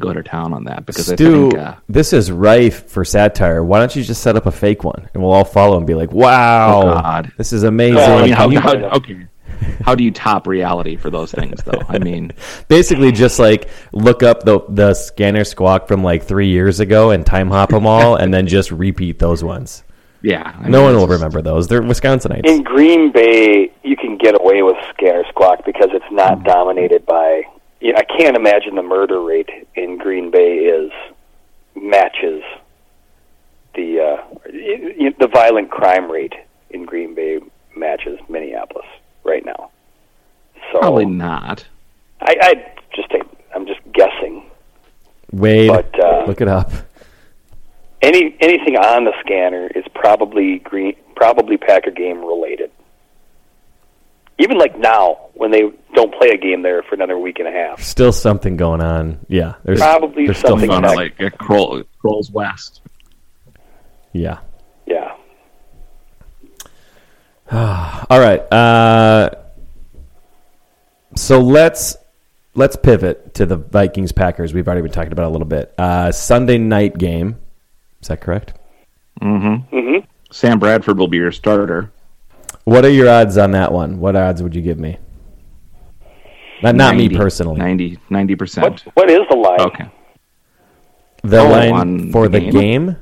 [0.00, 3.62] go to town on that because Stu, I think uh, this is rife for satire.
[3.64, 5.94] Why don't you just set up a fake one and we'll all follow and be
[5.94, 7.32] like, "Wow, Oh, God.
[7.38, 9.26] this is amazing." well, I mean, how, you- how, okay,
[9.84, 11.80] how do you top reality for those things though?
[11.88, 12.32] I mean,
[12.68, 17.24] Basically, just like look up the the scanner squawk from like three years ago and
[17.24, 19.84] time hop them all, and then just repeat those ones.
[20.24, 21.68] Yeah, I No mean, one will just- remember those.
[21.68, 22.46] They're Wisconsinites.
[22.46, 26.46] In Green Bay, you can get away with scanner squawk because it's not Mm-hmm.
[26.48, 27.42] dominated by.
[27.80, 30.90] You know, I can't imagine the murder rate in Green Bay is
[31.76, 32.42] matches
[33.74, 36.32] the uh, y- y- the violent crime rate
[36.70, 37.40] in Green Bay
[37.76, 38.86] matches Minneapolis
[39.24, 39.70] right now.
[40.72, 41.66] So Probably not.
[42.20, 42.54] I, I
[42.94, 44.44] just think I'm just guessing.
[45.32, 46.70] Wade, But, uh, look it up.
[48.04, 52.70] Any anything on the scanner is probably green, probably Packer game related.
[54.38, 55.62] Even like now, when they
[55.94, 57.82] don't play a game there for another week and a half.
[57.82, 59.24] Still something going on.
[59.28, 60.82] Yeah, there's Probably there's something fun.
[60.82, 62.82] Fun back- like uh, Kroll, Kroll's West.
[64.12, 64.40] Yeah.
[64.86, 65.16] Yeah.
[68.10, 68.40] All right.
[68.52, 69.30] Uh,
[71.16, 71.96] so let's
[72.54, 74.52] let's pivot to the Vikings Packers.
[74.52, 75.72] We've already been talking about a little bit.
[75.78, 77.38] Uh, Sunday night game.
[78.04, 78.52] Is that correct?
[79.22, 80.00] Mm-hmm.
[80.30, 81.90] Sam Bradford will be your starter.
[82.64, 83.98] What are your odds on that one?
[83.98, 84.98] What odds would you give me?
[86.62, 87.56] Not, not me personally.
[88.10, 88.62] 90 percent.
[88.66, 89.58] What what is the line?
[89.60, 89.86] Okay.
[91.22, 92.86] The Oh, line for the the game?
[92.88, 92.96] game,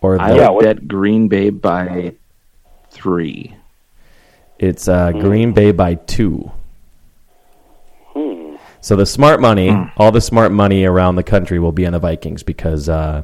[0.00, 2.12] or the, I Yeah, what- bet Green Bay by
[2.90, 3.54] three.
[4.58, 6.50] it's uh, Green Bay by two.
[8.84, 9.84] So the smart money, Hmm.
[9.96, 13.22] all the smart money around the country will be on the Vikings because uh,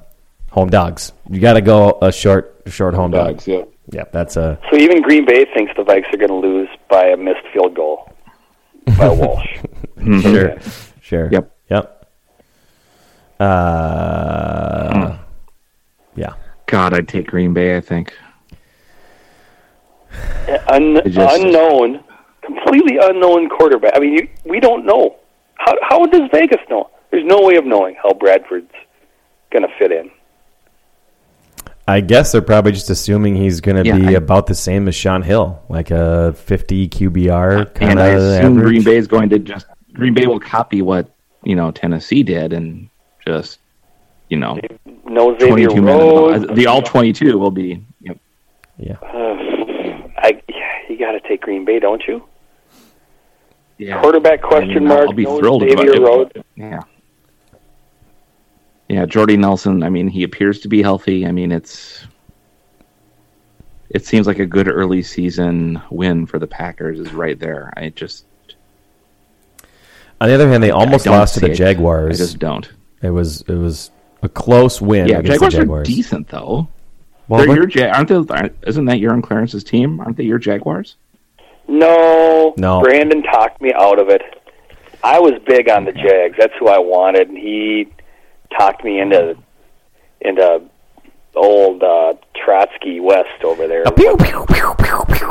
[0.51, 1.13] home dogs.
[1.29, 3.43] You got to go a short, short home dog.
[3.47, 3.65] yeah.
[3.93, 7.09] Yeah, that's a So even Green Bay thinks the Vikes are going to lose by
[7.09, 8.11] a missed field goal
[8.97, 9.59] by Walsh.
[10.23, 10.57] sure,
[11.03, 11.29] sure.
[11.31, 11.55] Yep.
[11.69, 12.07] yep.
[13.39, 15.19] Uh,
[16.17, 16.33] yeah.
[16.67, 17.77] God, I'd take Green Bay.
[17.77, 18.15] I think.
[20.69, 22.03] Un- just- unknown,
[22.41, 23.93] completely unknown quarterback.
[23.95, 25.17] I mean, you, we don't know.
[25.61, 26.91] How how does Vegas know?
[27.11, 28.73] There's no way of knowing how Bradford's
[29.53, 30.11] going to fit in.
[31.89, 34.87] I guess they're probably just assuming he's going to Yeah, be I- about the same
[34.89, 37.83] as Shaun Hill, like a 50 QBR kind of.
[37.83, 38.65] and I assume average.
[38.65, 41.11] Green Bay is going to just Green Bay will copy what
[41.43, 42.89] you know Tennessee did and
[43.27, 43.59] just
[44.29, 44.59] you know
[45.05, 46.41] No Xavier twenty two Rhodes.
[46.43, 46.55] minutes.
[46.59, 47.85] The all twenty two will be.
[48.01, 48.19] You know,
[48.79, 48.97] Yeah.
[50.23, 50.41] I,
[50.89, 52.23] you got to take Green Bay, don't you?
[53.81, 54.01] Yeah.
[54.01, 55.07] Quarterback I question mean, mark.
[55.09, 56.01] I'll be no thrilled about it.
[56.01, 56.33] Rhodes.
[56.57, 56.81] Yeah.
[58.89, 59.83] Yeah, Jordy Nelson.
[59.83, 61.27] I mean, he appears to be healthy.
[61.27, 62.07] I mean, it's
[63.89, 67.73] it seems like a good early season win for the Packers is right there.
[67.77, 68.25] I just
[70.21, 71.57] On the other hand, they almost lost to see the it.
[71.57, 72.21] Jaguars.
[72.21, 72.71] I just don't.
[73.03, 73.91] It was it was
[74.23, 75.89] a close win Yeah, against Jaguars, the Jaguars.
[75.89, 76.69] are decent though.
[77.29, 78.35] Well, They're but- your Ja- aren't they?
[78.35, 80.01] aren't- Isn't that your and Clarence's team?
[80.01, 80.97] Aren't they your Jaguars?
[81.71, 82.81] No, No.
[82.83, 84.23] Brandon talked me out of it.
[85.05, 86.37] I was big on the Jags.
[86.39, 87.87] That's who I wanted, and he
[88.59, 89.37] talked me into
[90.21, 90.63] into
[91.37, 93.85] old uh, Trotsky West over there.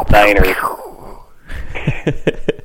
[0.09, 0.47] Niners,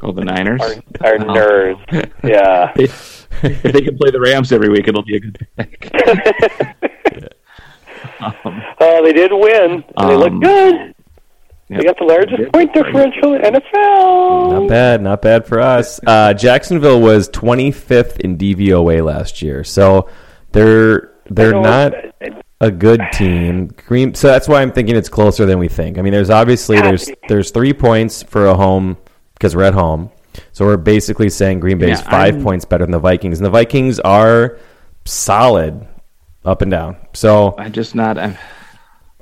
[0.03, 0.61] Oh, the Niners.
[0.63, 2.11] our, our nerds.
[2.23, 2.73] Yeah.
[2.77, 5.91] if they can play the Rams every week, it'll be a good pick.
[8.21, 9.85] um, Uh, they did win.
[9.97, 10.94] And they Um, look good.
[11.69, 11.81] Yep.
[11.81, 14.61] They got the largest point differential in NFL.
[14.61, 16.01] Not bad, not bad for us.
[16.07, 20.09] Uh, Jacksonville was 25th in DVOA last year, so
[20.53, 21.93] they're they're not
[22.61, 23.69] a good team.
[23.87, 25.99] Green, so that's why I'm thinking it's closer than we think.
[25.99, 28.97] I mean, there's obviously there's there's three points for a home
[29.35, 30.11] because we're at home,
[30.53, 33.39] so we're basically saying Green Bay is Yeah, 5 I'm- points better than the Vikings,
[33.39, 34.59] and the Vikings are
[35.05, 35.87] solid
[36.45, 36.97] up and down.
[37.15, 38.19] So I'm just not.
[38.19, 38.37] I'm,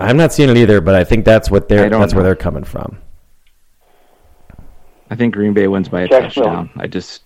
[0.02, 2.24] I'm not seeing it either, but I think that's what they're I don't that's where
[2.24, 2.98] they're coming from.
[5.10, 6.52] I think Green Bay wins by a Jacksonville.
[6.52, 6.70] touchdown.
[6.76, 7.22] I just,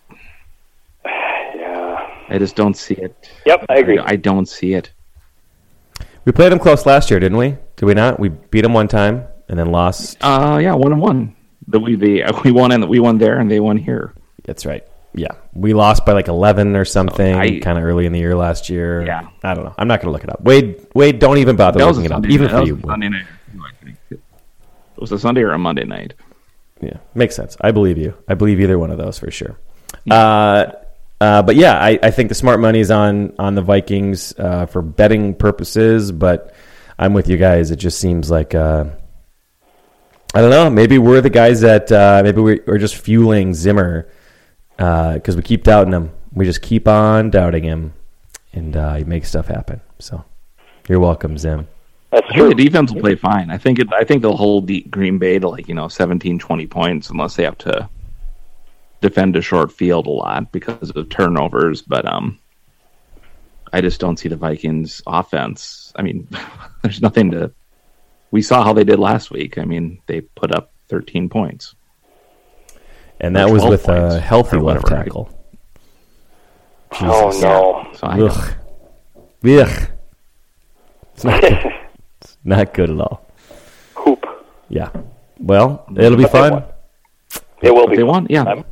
[1.05, 2.11] Yeah.
[2.29, 3.31] I just don't see it.
[3.47, 3.99] Yep, I agree.
[4.01, 4.91] I, don't see it.
[6.25, 7.57] We played them close last year, didn't we?
[7.77, 8.19] Did we not?
[8.19, 10.17] We beat them one time and then lost.
[10.21, 11.37] Uh, yeah, one and one.
[11.69, 14.15] The we the we won and we won there and they won here.
[14.45, 14.85] That's right.
[15.16, 18.37] Yeah, we lost by like eleven or something, I- kind of early in the year
[18.37, 19.05] last year.
[19.05, 19.29] Yeah.
[19.42, 19.74] I don't know.
[19.79, 20.42] I'm not going to look it up.
[20.42, 22.81] Wade, Wade, don't even bother looking it up, Sunday, even that for was you.
[22.85, 23.26] Sunday night.
[24.11, 24.20] It
[25.00, 26.14] was a Sunday or a Monday night.
[26.81, 27.57] Yeah, makes sense.
[27.61, 28.14] I believe you.
[28.29, 29.59] I believe either one of those for sure.
[30.11, 30.72] Uh,
[31.20, 34.66] uh, but yeah, I, I think the smart money is on on the Vikings uh,
[34.66, 36.12] for betting purposes.
[36.12, 36.55] But
[36.98, 37.70] I'm with you guys.
[37.70, 38.85] It just seems like uh,
[40.35, 40.68] I don't know.
[40.68, 44.09] Maybe we're the guys that uh, maybe we're just fueling Zimmer
[44.77, 46.12] because we keep doubting him.
[46.33, 47.95] We just keep on doubting him,
[48.53, 49.81] and uh, he makes stuff happen.
[49.99, 50.25] So
[50.89, 51.69] you're welcome, Zim.
[52.11, 52.49] That's I true.
[52.49, 53.51] think the defense will play fine.
[53.51, 53.93] I think it.
[53.93, 57.37] I think they'll hold the Green Bay to like you know 17, 20 points unless
[57.37, 57.89] they have to
[59.01, 61.83] defend a short field a lot because of turnovers.
[61.83, 62.39] But um,
[63.73, 65.93] I just don't see the Vikings offense.
[65.97, 66.29] I mean,
[66.83, 67.53] there's nothing to.
[68.31, 69.59] We saw how they did last week.
[69.59, 71.75] I mean, they put up 13 points.
[73.20, 75.05] And that was with points, a healthy left whatever, right?
[75.05, 75.31] tackle.
[77.00, 77.92] oh, no.
[77.94, 78.55] So Ugh.
[79.44, 79.88] Ugh.
[81.14, 81.59] It's not good.
[82.22, 83.26] It's not good at all.
[83.94, 84.24] Hoop.
[84.68, 84.90] Yeah.
[85.38, 86.64] Well, it'll be But fun.
[87.62, 87.96] It will be.
[87.96, 88.26] they won.
[88.31, 88.64] Yeah, I'm,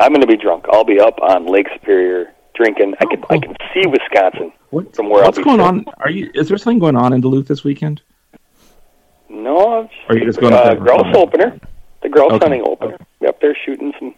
[0.00, 0.64] I'm going to be drunk.
[0.72, 2.94] I'll be up on Lake Superior drinking.
[3.00, 5.58] I can I can see Wisconsin What- from where what's I'll be showing.
[5.58, 5.88] What's going sitting.
[5.88, 5.94] on?
[6.02, 6.30] Are you?
[6.34, 8.02] Is there something going on in Duluth this weekend?
[9.28, 11.16] No, I'm just, are you just going up uh, there for grouse fun?
[11.16, 11.60] opener.
[12.02, 12.44] The grouse Okay.
[12.46, 12.96] hunting opener.
[13.20, 14.14] Yep, they're shooting some.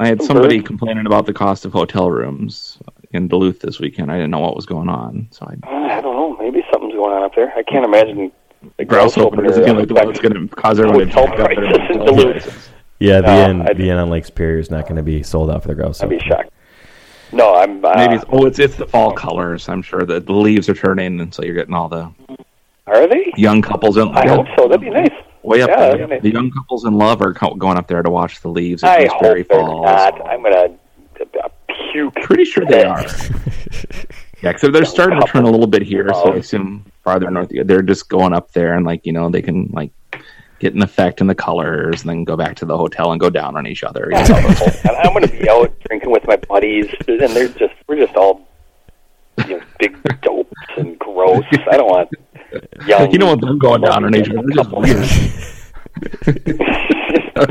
[0.00, 0.66] I had Some somebody birds.
[0.66, 2.78] complaining about the cost of hotel rooms
[3.12, 4.10] in Duluth this weekend.
[4.10, 5.54] I didn't know what was going on, so I
[5.96, 6.36] I don't know.
[6.40, 7.52] Maybe something's going on up there.
[7.56, 8.32] I can't imagine
[8.78, 11.36] the grouse opener doesn't feel like the one that's going to cause everyone to Hotel
[11.36, 12.72] jack up their in Duluth.
[12.98, 13.62] Yeah, the No, end.
[13.62, 15.74] I'd- The end on Lake Superior is not going to be sold out for the
[15.74, 16.02] grouse.
[16.02, 16.50] I'd be shocked.
[17.32, 17.84] No, I'm.
[17.84, 19.68] Uh, Maybe it's, oh, it's it's the fall colors.
[19.68, 22.10] I'm sure that the leaves are turning, and so you're getting all the
[22.88, 23.32] Are they?
[23.36, 24.08] young couples in.
[24.08, 24.66] I hope so.
[24.68, 25.10] That'd be nice.
[25.42, 26.22] Way up Yeah, there, nice.
[26.22, 28.84] the young couples in love are going up there to watch the leaves.
[28.84, 29.84] at Gooseberry Falls.
[29.84, 30.26] not.
[30.26, 30.76] I'm gonna
[31.42, 31.48] uh,
[31.92, 32.14] puke.
[32.22, 33.02] Pretty sure they are.
[34.42, 37.50] yeah, because they're starting to turn a little bit here, so I assume farther north.
[37.64, 39.90] They're just going up there, and like you know, they can like
[40.60, 43.28] get an effect in the colors, and then go back to the hotel and go
[43.30, 44.08] down on each other.
[44.12, 44.36] you know.
[44.84, 48.46] And I'm gonna be out drinking with my buddies, and they're just we're just all
[49.48, 51.42] you know big dopes and gross.
[51.70, 52.08] I don't want
[52.86, 53.10] young.
[53.10, 54.42] you don't want them going down on each other.
[54.42, 55.08] They're just weird.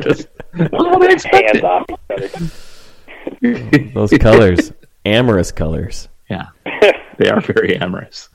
[0.04, 0.28] just,
[0.72, 1.36] what would I expect?
[1.56, 3.90] hands off each other.
[3.94, 4.72] Those colors,
[5.06, 6.08] amorous colors.
[6.30, 6.48] Yeah,
[7.18, 8.30] they are very amorous.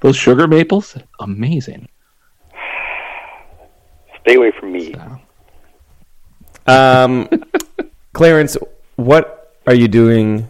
[0.00, 1.88] Those sugar maples, amazing.
[4.22, 4.94] Stay away from me.
[6.66, 7.28] Um,
[8.12, 8.56] Clarence,
[8.96, 10.48] what are you doing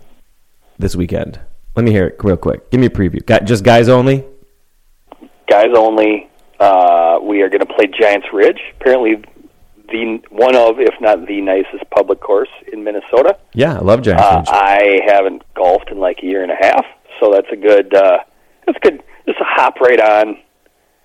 [0.79, 1.41] this weekend?
[1.75, 2.71] Let me hear it real quick.
[2.71, 3.25] Give me a preview.
[3.25, 4.25] Gu- Just guys only.
[5.49, 6.29] Guys only.
[6.61, 8.61] Uh, we are going to play Giants Ridge.
[8.81, 9.17] Apparently,
[9.89, 13.37] the one of, if not the nicest public course in Minnesota.
[13.53, 14.49] Yeah, I love Giants Uh, Ridge.
[14.51, 16.85] I haven't golfed in like a year and a half,
[17.21, 17.93] so that's a good.
[17.95, 18.19] Uh,
[18.67, 19.03] that's good.
[19.27, 20.39] Just a hop right on,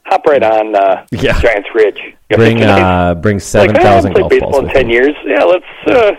[0.06, 1.40] hop right on uh, Yeah.
[1.42, 2.00] Giants Ridge.
[2.30, 5.14] You Bring uh, bring like, seven I golf played balls baseball in ten years.
[5.26, 5.66] Yeah, let's.
[5.88, 6.12] Uh,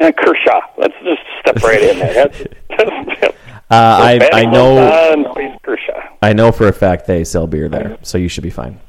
[0.00, 0.60] yeah, Kershaw.
[0.76, 2.14] Let's just step right in there.
[2.28, 2.44] That's,
[3.20, 3.34] that's,
[3.70, 6.00] I I know On, plays Kershaw.
[6.22, 8.80] I know for a fact they sell beer there, so you should be fine.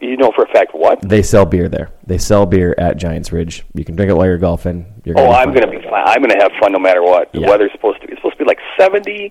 [0.00, 1.00] You know for a fact what?
[1.06, 1.90] They sell beer there.
[2.06, 3.64] They sell beer at Giants Ridge.
[3.74, 4.86] You can drink it while you're golfing.
[5.04, 6.04] You're Oh, be I'm going to be fine.
[6.06, 7.30] I'm going to have fun no matter what.
[7.32, 7.50] The Yeah.
[7.50, 8.14] weather's supposed to be.
[8.14, 9.30] It's supposed to be like 70,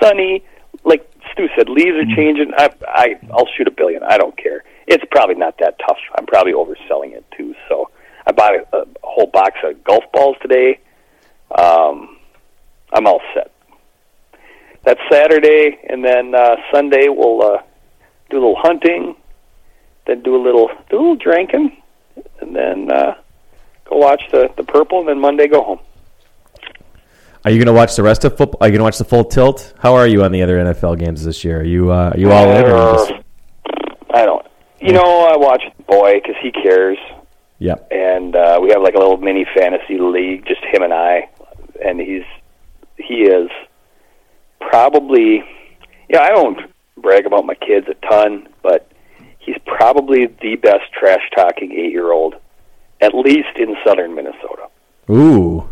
[0.00, 0.44] sunny.
[0.84, 2.12] Like Stu said, leaves Mm-hmm.
[2.12, 2.52] are changing.
[2.54, 4.02] I, I, I'll shoot a billion.
[4.02, 4.62] I don't care.
[4.86, 5.98] It's probably not that tough.
[6.18, 7.54] I'm probably overselling it too.
[7.70, 7.90] So
[8.26, 10.80] I bought a, a whole box of golf balls today.
[11.58, 12.18] Um,
[12.92, 13.52] I'm all set.
[14.84, 17.62] That's Saturday, and then uh, Sunday we'll uh,
[18.30, 19.14] do a little hunting,
[20.06, 21.76] then do a little do a little drinking,
[22.40, 23.14] and then uh,
[23.84, 25.80] go watch the the purple, and then Monday go home.
[27.44, 28.58] Are you going to watch the rest of football?
[28.60, 29.72] Are you going to watch the full tilt?
[29.78, 31.60] How are you on the other NFL games this year?
[31.60, 32.64] Are you uh, are you all in?
[32.64, 33.12] Or Uh, just,
[34.12, 34.46] I don't.
[34.80, 36.96] You know, I watch boy because he cares,
[37.58, 37.86] yep.
[37.90, 41.28] and uh, we have like a little mini fantasy league, just him and I,
[41.84, 42.24] and he's
[43.06, 43.50] he is
[44.60, 45.44] probably.
[46.08, 46.58] Yeah, I don't
[46.96, 48.90] brag about my kids a ton, but
[49.38, 52.34] he's probably the best trash talking eight year old,
[53.00, 54.68] at least in southern Minnesota.
[55.08, 55.68] Ooh.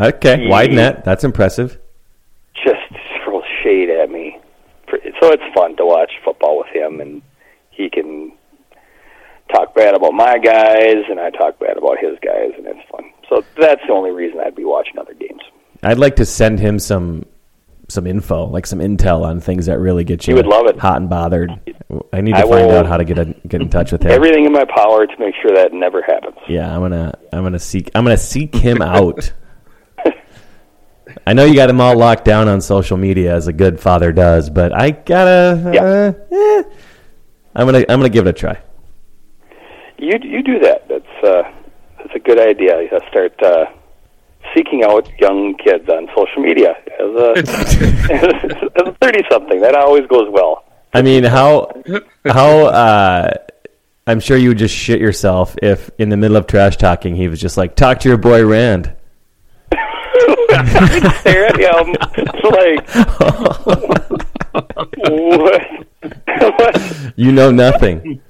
[0.00, 0.42] Okay.
[0.42, 1.04] He- Wide net.
[1.04, 1.78] That's impressive.
[2.54, 2.80] just
[3.24, 4.38] throws shade at me.
[5.20, 7.22] So it's fun to watch football with him, and
[7.70, 8.32] he can
[9.52, 13.04] talk bad about my guys, and I talk bad about his guys, and it's fun.
[13.28, 15.42] So that's the only reason I'd be watching other games.
[15.82, 17.24] I'd like to send him some
[17.90, 20.78] some info, like some intel on things that really get you He would love it.
[20.78, 21.50] hot and bothered.
[22.12, 24.10] I need to I find out how to get a, get in touch with him.
[24.10, 26.36] Everything in my power to make sure that never happens.
[26.48, 29.32] Yeah, I'm gonna I'm gonna seek I'm gonna seek him out.
[31.26, 34.12] I know you got him all locked down on social media as a good father
[34.12, 35.70] does, but I gotta.
[35.72, 35.82] Yeah.
[35.82, 36.62] Uh, eh.
[37.56, 38.58] I'm gonna I'm gonna give it a try.
[39.98, 40.86] You you do that.
[40.88, 41.42] That's uh,
[41.96, 42.86] that's a good idea.
[42.90, 43.64] Gotta start uh,
[44.54, 47.32] seeking out young kids on social media as a
[48.78, 49.60] as a thirty something.
[49.60, 50.64] That always goes well.
[50.94, 51.70] I mean, how
[52.26, 53.32] how uh,
[54.06, 57.28] I'm sure you would just shit yourself if in the middle of trash talking he
[57.28, 58.94] was just like, "Talk to your boy Rand."
[61.20, 61.94] stare at him
[62.42, 62.88] like
[65.12, 65.62] what?
[66.58, 67.12] what?
[67.16, 68.20] You know nothing.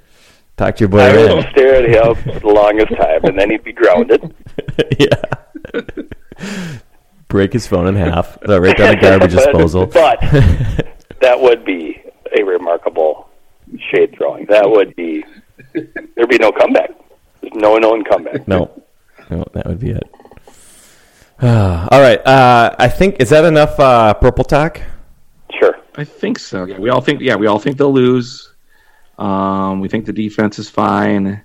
[0.57, 1.47] Talk to your boy I would Rand.
[1.51, 4.33] stare at him for the longest time, and then he'd be grounded.
[4.99, 5.15] yeah.
[7.27, 8.41] Break his phone in half.
[8.41, 9.85] Throw it right down the garbage disposal.
[9.85, 10.19] But
[11.21, 12.01] that would be
[12.37, 13.29] a remarkable
[13.91, 14.45] shade throwing.
[14.47, 15.23] That would be
[15.73, 16.91] there'd be no comeback.
[17.41, 18.47] There's no known comeback.
[18.47, 18.83] No,
[19.29, 20.03] no, that would be it.
[21.41, 22.25] all right.
[22.25, 24.81] Uh, I think is that enough uh, purple talk?
[25.57, 25.75] Sure.
[25.95, 26.65] I think so.
[26.65, 27.21] Yeah, we all think.
[27.21, 28.53] Yeah, we all think they'll lose.
[29.17, 31.41] Um, we think the defense is fine,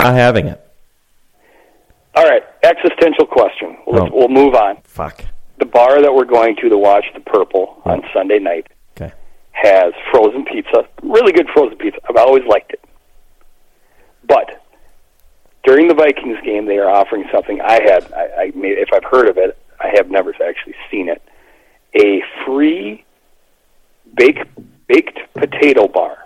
[0.00, 0.60] Not having it.
[2.14, 3.76] All right, existential question.
[3.86, 4.16] Let's, Oh.
[4.16, 4.76] We'll move on.
[4.84, 5.24] Fuck.
[5.58, 9.12] The bar that we're going to to watch the Purple on Sunday night Okay.
[9.50, 10.86] has frozen pizza.
[11.02, 11.98] Really good frozen pizza.
[12.08, 12.80] I've always liked it.
[14.26, 14.62] But
[15.64, 18.12] during the Vikings game, they are offering something I had.
[18.12, 21.20] I, I made, if I've heard of it, I have never actually seen it.
[22.00, 23.04] A free
[24.14, 24.46] baked
[24.86, 26.18] baked potato bar.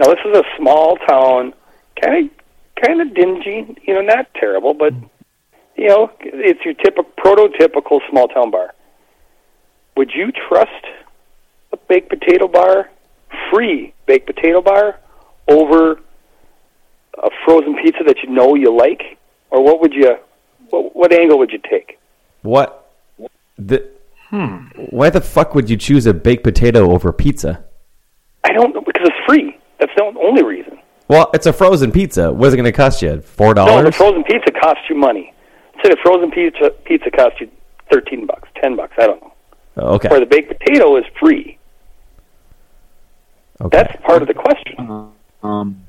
[0.00, 1.54] Now this is a small town,
[2.00, 3.76] kind of kind of dingy.
[3.86, 4.92] You know, not terrible, but
[5.76, 8.74] you know, it's your typical prototypical small town bar.
[9.96, 10.84] Would you trust
[11.72, 12.90] a baked potato bar,
[13.50, 14.98] free baked potato bar,
[15.48, 16.00] over
[17.22, 19.18] a frozen pizza that you know you like,
[19.50, 20.16] or what would you,
[20.70, 21.98] what, what angle would you take?
[22.42, 22.90] What?
[23.58, 23.88] The,
[24.28, 24.56] hmm.
[24.90, 27.64] Why the fuck would you choose a baked potato over pizza?
[28.44, 29.56] I don't know because it's free.
[29.78, 30.78] That's the only reason.
[31.12, 32.32] Well, it's a frozen pizza.
[32.32, 33.20] What is it going to cost you?
[33.20, 33.74] Four dollars?
[33.74, 35.34] No, the frozen pizza costs you money.
[35.84, 37.50] Say the frozen pizza pizza costs you
[37.92, 38.94] thirteen bucks, ten bucks.
[38.96, 39.32] I don't know.
[39.76, 40.08] okay.
[40.08, 41.58] Or the baked potato is free.
[43.60, 43.76] okay.
[43.76, 45.12] That's part of the question.
[45.42, 45.84] Um,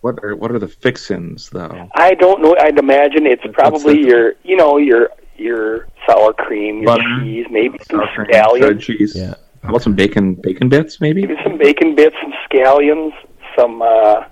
[0.00, 1.88] what are what are the fixins though?
[1.96, 2.54] I don't know.
[2.60, 7.02] I'd imagine it's What's probably the- your, you know, your your sour cream, your Butter,
[7.20, 9.16] cheese, maybe some cream, scallions, cheese.
[9.16, 9.34] Yeah.
[9.64, 11.22] How about some bacon bacon bits maybe?
[11.26, 13.10] maybe some bacon bits, some scallions,
[13.58, 14.22] some, uh,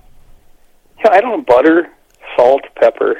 [0.98, 1.90] you know, I don't know, butter,
[2.36, 3.16] salt, pepper.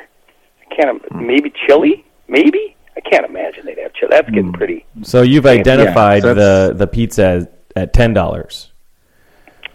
[0.70, 1.02] I can't.
[1.06, 1.26] Hmm.
[1.26, 2.04] Maybe chili.
[2.28, 4.10] Maybe I can't imagine they'd have chili.
[4.10, 4.84] That's getting pretty.
[5.02, 8.72] So you've identified so the the pizza as, at ten dollars.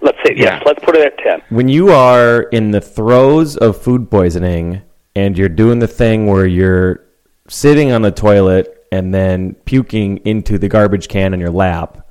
[0.02, 0.56] Let's say Yeah.
[0.56, 0.64] yes.
[0.66, 1.42] Let's put it at ten.
[1.50, 4.82] When you are in the throes of food poisoning
[5.16, 7.04] and you're doing the thing where you're
[7.48, 12.08] sitting on the toilet and then puking into the garbage can in your lap,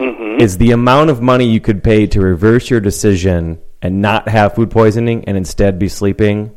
[0.00, 0.40] Mm-hmm.
[0.40, 4.54] is the amount of money you could pay to reverse your decision and not have
[4.54, 6.54] food poisoning and instead be sleeping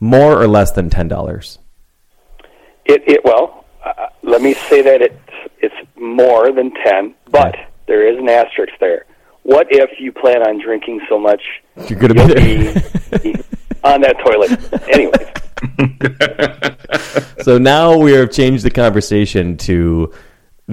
[0.00, 1.58] more or less than ten dollars?
[2.84, 5.14] It, it well, uh, let me say that it's
[5.58, 7.66] it's more than ten, but Okay.
[7.86, 9.04] there is an asterisk there.
[9.42, 11.42] What if you plan on drinking so much
[11.88, 12.72] You're gonna be
[13.22, 13.34] be
[13.84, 14.50] on that toilet?
[14.88, 15.26] Anyways,
[17.44, 20.12] So now we have changed the conversation to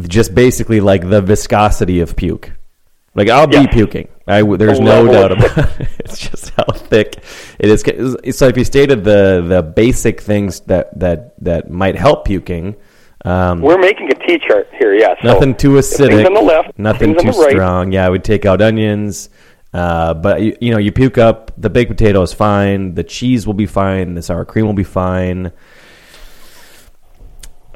[0.08, 2.52] just basically like the viscosity of puke.
[3.16, 3.68] Like I'll be Yeah.
[3.68, 4.08] puking.
[4.28, 5.88] I there's The no doubt about it.
[6.00, 7.18] It's just how thick
[7.60, 7.82] it is.
[8.38, 12.76] So if you stated the the basic things that that that might help puking,
[13.26, 14.94] um, we're making a T chart here.
[14.96, 17.52] Yeah, so nothing too acidic, on the left, nothing too on the right.
[17.52, 17.92] strong.
[17.92, 19.30] Yeah, we take out onions.
[19.74, 22.94] Uh, but you, you know, you puke up the baked potato is fine.
[22.94, 24.14] The cheese will be fine.
[24.14, 25.52] The sour cream will be fine.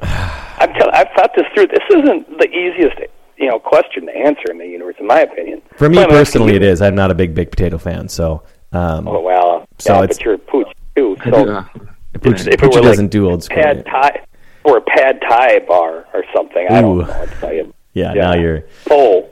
[0.00, 1.66] I'm tell- I've thought this through.
[1.68, 2.96] This isn't the easiest,
[3.38, 5.62] you know, question to answer in the universe, in my opinion.
[5.76, 6.82] For me So personally, it is.
[6.82, 10.24] I'm not a big baked potato fan, so um, Oh well, So yeah, it's- but
[10.24, 11.16] you're a pooch too.
[11.24, 11.64] So do, uh,
[12.20, 13.62] Pooch, if Pooch were like doesn't do old school.
[13.62, 14.22] pad thai
[14.64, 17.04] or a pad thai bar or something, I don't know.
[17.06, 18.12] Like a yeah, yeah.
[18.14, 19.30] now you're full,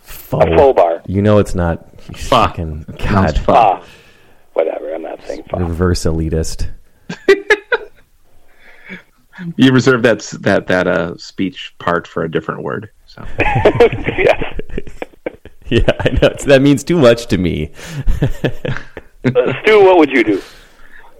[0.00, 0.44] faux.
[0.46, 1.02] a full bar.
[1.06, 1.86] You know it's not.
[2.08, 3.56] you Fucking God, fun.
[3.56, 3.84] Ah,
[4.54, 4.94] whatever.
[4.94, 5.60] I'm not saying fuck.
[5.60, 6.68] reverse elitist.
[9.56, 12.90] You reserve that that that uh speech part for a different word.
[13.16, 13.24] So
[14.18, 14.44] yes.
[15.68, 17.72] Yeah, I know it's, that means too much to me.
[18.22, 20.40] Uh, Stu, what would you do?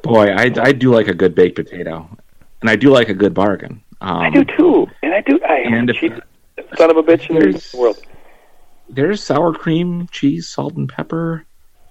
[0.03, 2.09] boy, I I do like a good baked potato,
[2.61, 3.83] and I do like a good bargain.
[4.01, 5.41] Um, I do too, and I do.
[5.43, 6.23] I am And the if- cheapest
[6.79, 7.99] son of a bitch in There's- the world.
[8.89, 11.45] There's sour cream, cheese, salt and pepper,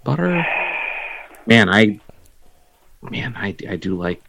[0.06, 0.46] butter.
[1.46, 2.00] Man, I
[3.02, 4.24] man, I, I do like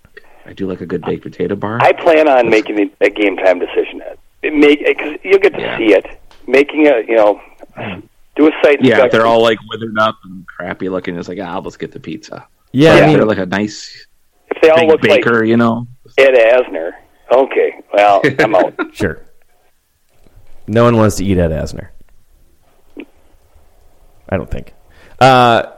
[0.44, 1.78] I do like a good baked potato bar.
[1.80, 4.02] I plan on making a, a game time decision.
[4.42, 5.78] It make because you'll get to Yeah.
[5.78, 6.06] see it.
[6.46, 7.40] Making a you know
[8.36, 11.38] Do a site Yeah, if they're all like withered up and crappy looking, it's like,
[11.42, 12.46] ah, let's get the pizza.
[12.72, 14.06] Yeah, But I if mean, they're like a nice
[14.50, 15.86] if they all big look baker, you know.
[16.18, 16.92] Ed Asner.
[17.32, 18.74] Okay, well, I'm out.
[18.92, 19.22] sure.
[20.68, 21.88] No one wants to eat Ed Asner.
[24.28, 24.72] I don't think.
[25.20, 25.72] Uh,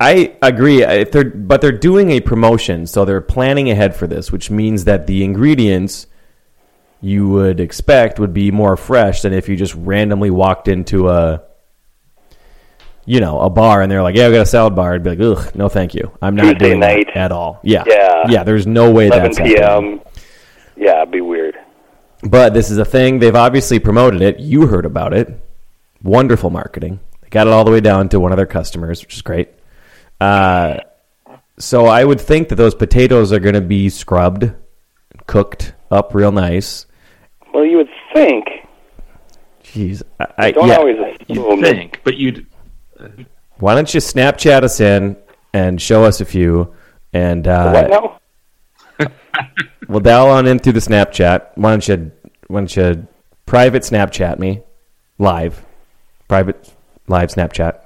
[0.00, 0.82] I agree.
[0.82, 4.84] If they're but they're doing a promotion, so they're planning ahead for this, which means
[4.84, 6.06] that the ingredients
[7.06, 11.42] you would expect would be more fresh than if you just randomly walked into a
[13.04, 15.10] you know a bar and they're like, "Yeah, I got a salad bar." I'd be
[15.10, 16.10] like, "Ugh, no, thank you.
[16.20, 17.06] I'm not Tuesday doing night.
[17.14, 18.24] that at all." Yeah, Yeah.
[18.28, 18.42] yeah.
[18.44, 19.56] There's no way 11 that's happening.
[20.00, 20.00] p.m.
[20.76, 21.54] Yeah, it'd be weird.
[22.22, 23.18] But this is a thing.
[23.20, 24.40] They've obviously promoted it.
[24.40, 25.28] You heard about it.
[26.02, 26.98] Wonderful marketing.
[27.22, 29.50] They got it all the way down to one of their customers, which is great.
[30.20, 30.78] Uh,
[31.58, 34.50] so I would think that those potatoes are going to be scrubbed,
[35.26, 36.86] cooked up real nice.
[37.56, 38.66] Well, you would think.
[39.64, 40.76] Jeez, I, I, Don't yeah.
[40.76, 40.96] always
[41.26, 41.62] You assume.
[41.62, 42.46] that- think, but you'd
[43.56, 45.16] Why don't you Snapchat us in
[45.54, 46.74] and show us a few,
[47.14, 48.20] and uh, What
[48.98, 49.08] now?
[49.88, 51.52] we'll dial on in through the Snapchat.
[51.54, 52.12] Why don't you,
[52.48, 53.06] why don't you
[53.46, 54.60] private Snapchat me
[55.18, 55.64] live,
[56.28, 56.74] private
[57.08, 57.80] live Snapchat.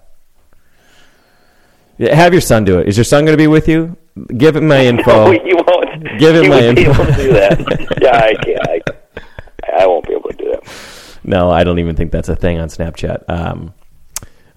[1.96, 2.88] Yeah, Have your son do it.
[2.88, 3.96] Is your son going to be with you?
[4.36, 5.26] Give him my info.
[5.26, 6.18] No, you won't.
[6.18, 7.98] Give him you my won't be able to do that.
[8.02, 8.69] yeah, I can't.
[9.72, 11.16] I, I won't be able to do that.
[11.22, 13.24] No, I don't even think that's a thing on Snapchat.
[13.28, 13.74] Um,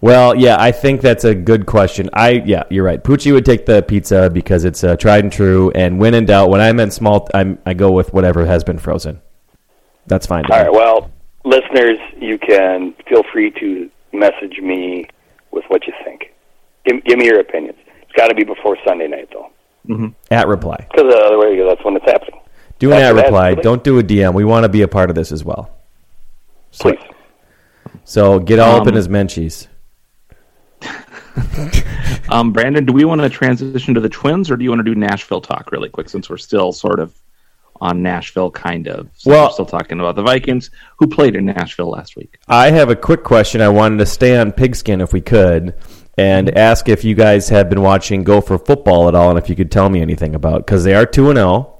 [0.01, 2.09] well, yeah, I think that's a good question.
[2.11, 3.01] I yeah, you're right.
[3.01, 5.72] Poochie would take the pizza because it's uh, tried and true.
[5.76, 8.80] And when in doubt, when I'm in small, I'm, I go with whatever has been
[8.80, 9.22] frozen.
[10.07, 10.43] That's fine.
[10.51, 10.72] All right.
[10.72, 10.78] Me.
[10.78, 11.09] Well,
[11.45, 15.07] listeners, you can feel free to message me
[15.51, 16.34] with what you think.
[16.86, 17.78] Give, give me your opinions.
[18.01, 19.51] It's got to be before Sunday night, though,
[20.32, 22.41] At reply, because otherwise that's when it's happening.
[22.90, 23.54] Do an at After that, reply.
[23.56, 23.64] please.
[23.64, 24.34] Don't do a DM.
[24.34, 25.70] We want to be a part of this as well.
[26.72, 27.00] So, Please.
[28.04, 29.68] so get all up in Um, his menchies.
[32.30, 34.84] Um, Brandon, do we want to transition to the Twins, or do you want to
[34.84, 37.14] do Nashville talk really quick since we're still sort of
[37.82, 39.10] on Nashville, kind of?
[39.16, 42.38] So Well- we're still talking about the Vikings who played in Nashville last week.
[42.48, 43.62] I have a quick question.
[43.62, 45.74] I wanted to stay on pigskin if we could,
[46.18, 46.58] and Mm-hmm.
[46.58, 49.72] ask if you guys have been watching Gopher football at all, and if you could
[49.72, 51.72] tell me anything about because they are two and zero,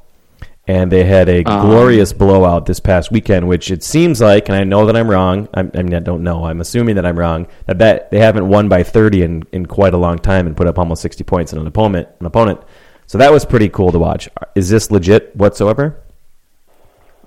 [0.68, 3.48] and they had a Um, glorious blowout this past weekend.
[3.48, 5.48] Which it seems like, and I know that I'm wrong.
[5.54, 6.46] I'm, I mean, I don't know.
[6.46, 7.48] I'm assuming that I'm wrong.
[7.68, 10.68] That that they haven't won by 30 in, in quite a long time and put
[10.68, 12.08] up almost 60 points on an opponent.
[12.20, 12.62] An opponent.
[13.08, 14.30] So that was pretty cool to watch.
[14.56, 15.98] Is this legit whatsoever?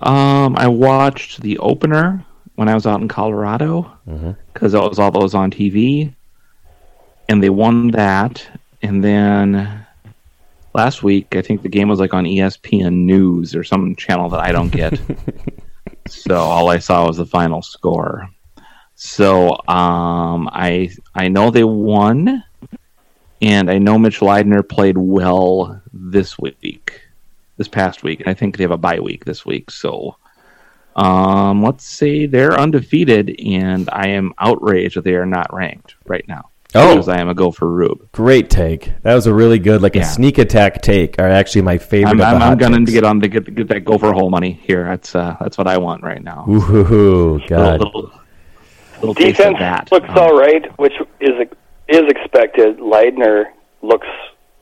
[0.01, 2.25] Um, I watched the opener
[2.57, 3.91] when I was out in Colorado
[4.53, 6.15] because it was all those on TV,
[7.29, 8.47] and they won that.
[8.83, 9.86] And then
[10.77, 14.41] last week, I think the game was like on ESPN News or some channel that
[14.41, 15.01] I don't get.
[16.09, 18.29] so all I saw was the final score.
[18.95, 22.45] So um, I I know they won,
[23.43, 27.03] and I know Mitch Leidner played well this week
[27.57, 29.71] this past week, and I think they have a bye week this week.
[29.71, 30.17] So,
[30.95, 36.27] um, let's say they're undefeated, and I am outraged that they are not ranked right
[36.29, 36.51] now.
[36.75, 36.95] Oh.
[36.95, 38.11] because I am a Gopher Rube.
[38.13, 38.93] Great take.
[39.03, 41.19] That was a really good, like a sneak attack take.
[41.19, 42.11] Are actually my favorite.
[42.11, 42.91] I'm, of the I'm, I'm hot gunning takes.
[42.91, 44.85] to get on to get get that Gopher hole money here.
[44.85, 46.45] That's uh, that's what I want right now.
[46.49, 47.81] Ooh, God.
[47.81, 48.21] Little, little,
[49.01, 49.91] little Defense that.
[49.93, 51.33] looks Um, all right, which is
[51.89, 52.79] is expected.
[52.79, 53.45] Leidner
[53.83, 54.09] looks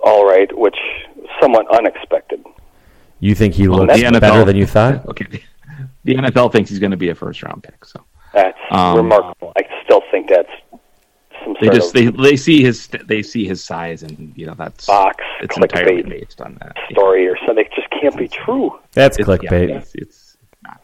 [0.05, 0.77] all right, which
[1.41, 2.45] somewhat unexpected.
[3.21, 5.07] You think he Well, looks NFL better than you thought?
[5.09, 5.41] Okay, the,
[6.05, 9.53] the NFL thinks he's going to be a first round pick, so That's Um, remarkable.
[9.57, 10.51] I still think that's
[11.45, 14.47] some they sort just of they they see his they see his size, and you
[14.47, 16.77] know that's box it's entirely clickbait based on that.
[16.91, 17.65] story or something.
[17.65, 18.79] It just can't be true.
[18.93, 20.81] That's It's- yeah, it's, it's not.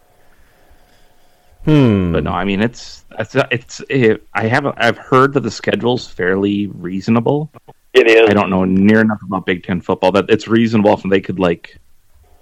[1.65, 2.13] Hmm.
[2.13, 6.07] But no, I mean it's it's it's it, I haven't I've heard that the schedule's
[6.07, 7.51] fairly reasonable.
[7.93, 8.29] It is.
[8.31, 11.39] I don't know near enough about Big Ten football that it's reasonable if they could
[11.39, 11.79] like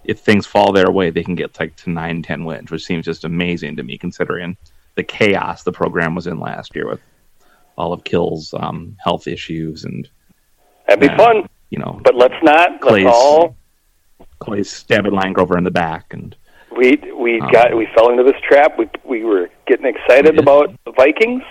[0.04, 3.04] if things fall their way they can get like to nine ten wins, which seems
[3.04, 4.56] just amazing to me considering
[4.94, 7.00] the chaos the program was in last year with
[7.78, 10.08] all of Kill's um, health issues and
[10.86, 11.48] That'd be uh, fun.
[11.70, 12.80] You know, But let's not.
[12.80, 13.56] Claeys- Let's all.
[14.40, 16.34] Clay's stabbing Langrover in the back and
[16.76, 18.78] We we Um, got we fell into this trap.
[18.78, 20.40] We we were getting excited did.
[20.40, 21.42] about the Vikings,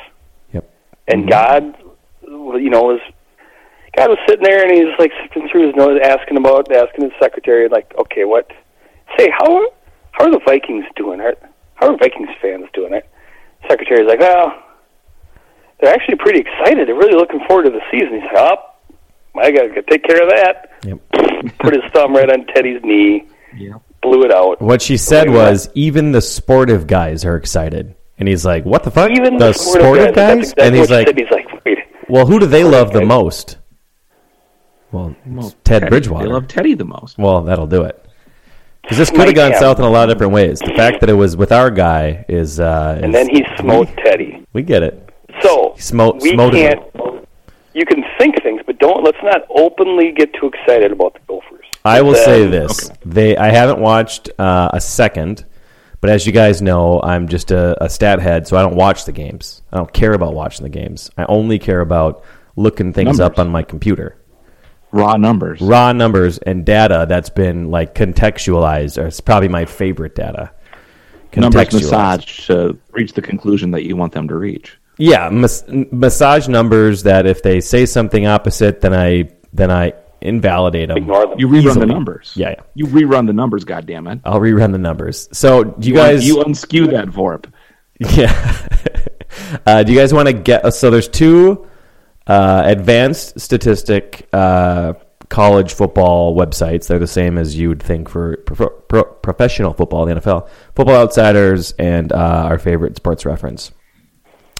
[0.54, 0.70] Yep.
[1.08, 1.76] and God,
[2.24, 3.02] you know, was
[3.96, 7.14] God was sitting there and he's like sifting through his notes, asking about asking his
[7.22, 8.48] secretary, like, okay, what?
[9.18, 9.70] Say how
[10.12, 11.20] how are the Vikings doing?
[11.22, 11.36] Are,
[11.76, 12.94] how are Vikings fans doing?
[12.94, 13.06] It.
[13.70, 14.54] Secretary's like, well,
[15.80, 16.88] they're actually pretty excited.
[16.88, 18.14] They're really looking forward to the season.
[18.22, 20.72] He's like, oh, I got to take care of that.
[20.84, 21.00] Yep.
[21.60, 23.74] Put his thumb right on Teddy's knee, yeah.
[24.02, 24.62] blew it out.
[24.62, 27.96] What she said was, even the sportive guys are excited.
[28.20, 29.12] And he's like, "What the fuck?
[29.12, 31.78] Even the sportive That's guys?" exactly and he's like, he's like, wait.
[32.10, 33.58] "Well, who do they love the most?"
[34.92, 36.26] Well, Well, Ted Teddy- Bridgewater.
[36.26, 37.18] They love Teddy the most.
[37.20, 38.04] Well, that'll do it.
[38.82, 40.60] Because this could have gone south in a lot of different ways.
[40.60, 43.90] The fact that it was with our guy is, uh, And is- then he smote
[43.98, 44.46] Teddy.
[44.54, 45.07] we get it.
[45.78, 46.54] So Smote- we smoted
[46.94, 47.26] can't.
[47.74, 49.04] You can think things, but don't.
[49.04, 51.66] Let's not openly get too excited about the Gophers.
[51.86, 55.46] I will Then- say this: they I haven't watched uh, a second,
[56.02, 59.06] but as you guys know, I'm just a, a stat head, so I don't watch
[59.06, 59.62] the games.
[59.72, 61.12] I don't care about watching the games.
[61.18, 62.24] I only care about
[62.56, 64.18] looking things up on my computer.
[64.92, 65.62] Raw numbers.
[65.62, 70.50] Raw numbers and data that's been like contextualized, or it's probably my favorite data.
[71.36, 71.92] numbers Contextualized.
[71.92, 74.78] massaged to reach the conclusion that you want them to reach.
[74.98, 80.88] Yeah, mas- massage numbers that if they say something opposite, then I then I invalidate
[80.90, 80.98] them.
[80.98, 81.40] Ignore them.
[81.40, 81.80] You rerun Easily.
[81.88, 82.34] the numbers.
[82.36, 82.62] Yeah, yeah.
[82.74, 84.22] You rerun the numbers, God damn goddammit.
[84.26, 85.30] I'll rerun the numbers.
[85.32, 86.28] So do you, un- guys?
[86.28, 87.46] you unskew that VORP.
[88.00, 88.32] Yeah.
[89.66, 90.72] uh, do you guys want to get?
[90.74, 91.68] So there's two
[92.28, 94.94] uh, advanced statistic uh,
[95.30, 96.88] college football websites.
[96.88, 100.96] They're the same as you would think for pro- pro- professional football, the NFL, Football
[100.96, 103.72] Outsiders, and uh, our favorite Sports Reference.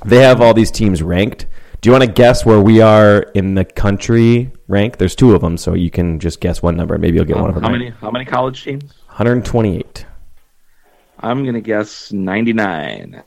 [0.06, 1.46] They have all these teams ranked.
[1.82, 4.98] Do you want to guess where we are in the country rank?
[4.98, 6.98] There's two of them, so you can just guess one number.
[6.98, 7.64] Maybe you'll get one of them.
[7.64, 7.78] how right.
[7.80, 7.90] many?
[8.02, 8.84] How many college teams?
[9.08, 10.06] 128.
[11.20, 13.24] I'm gonna guess 99.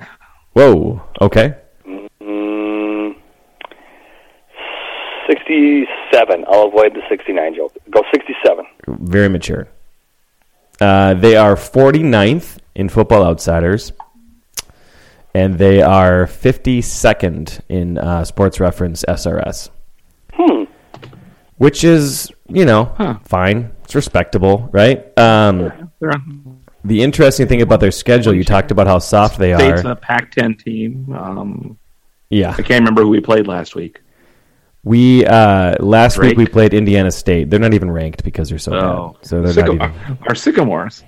[0.53, 1.03] Whoa.
[1.21, 1.55] Okay.
[1.87, 3.15] Mm,
[5.29, 6.45] Sixty-seven.
[6.49, 7.77] I'll avoid the sixty-nine joke.
[7.91, 8.65] Go sixty-seven.
[8.89, 9.69] very mature.
[10.81, 13.93] Uh, they are 49th in Football Outsiders,
[15.35, 19.71] and they are 52nd in uh, Sports Reference SRS.
[20.33, 20.65] Hmm.
[21.57, 23.71] Which is, you know, fine.
[23.85, 25.07] It's respectable, right?
[25.19, 25.91] Um,
[26.85, 29.59] the interesting thing about their schedule, you talked about how soft they are.
[29.59, 29.93] State's are.
[29.93, 31.15] a Pac-10 team.
[31.15, 31.79] Um,
[32.31, 32.51] Yeah.
[32.57, 34.01] I can't remember who we played last week.
[34.83, 37.51] We uh, last week we played Indiana State.
[37.51, 39.27] They're not even ranked because they're so Oh, bad.
[39.27, 40.19] So they're not even.
[40.27, 41.05] our Sycamores.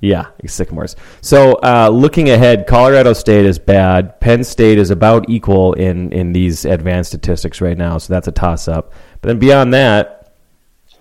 [0.00, 0.94] Yeah, Sycamores.
[1.20, 4.20] So uh, looking ahead, Colorado State is bad.
[4.20, 8.32] Penn State is about equal in in these advanced statistics right now, so that's a
[8.32, 8.92] toss up.
[9.20, 10.34] But then beyond that,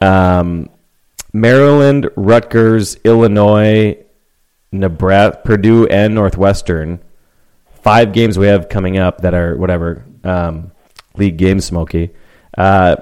[0.02, 0.70] um,
[1.32, 4.04] Maryland, Rutgers, Illinois,
[4.72, 7.00] Nebraska, Purdue, and Northwestern.
[7.84, 10.72] Five games we have coming up that are whatever um,
[11.16, 12.10] league games, Smoky.
[12.58, 12.96] Uh,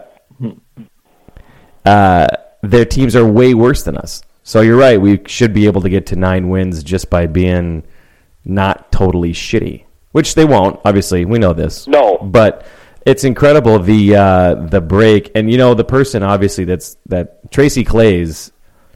[1.85, 2.27] uh,
[2.61, 4.21] their teams are way worse than us.
[4.47, 5.01] So you're right.
[5.01, 7.83] We should be able to get to nine wins just by being
[8.45, 10.79] not totally shitty, which they won't.
[10.85, 11.87] Obviously, we know this.
[11.87, 12.19] No.
[12.19, 12.65] but
[13.07, 17.83] it's incredible the uh, the break, and you know the person obviously that's that Tracy
[17.83, 18.51] Claeys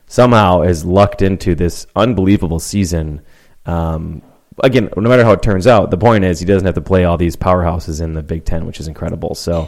[0.05, 3.21] somehow has lucked into this unbelievable season.
[3.65, 4.21] Um,
[4.63, 7.05] again, no matter how it turns out, the point is he doesn't have to play
[7.05, 9.33] all these powerhouses in the Big Ten, which is incredible.
[9.33, 9.67] So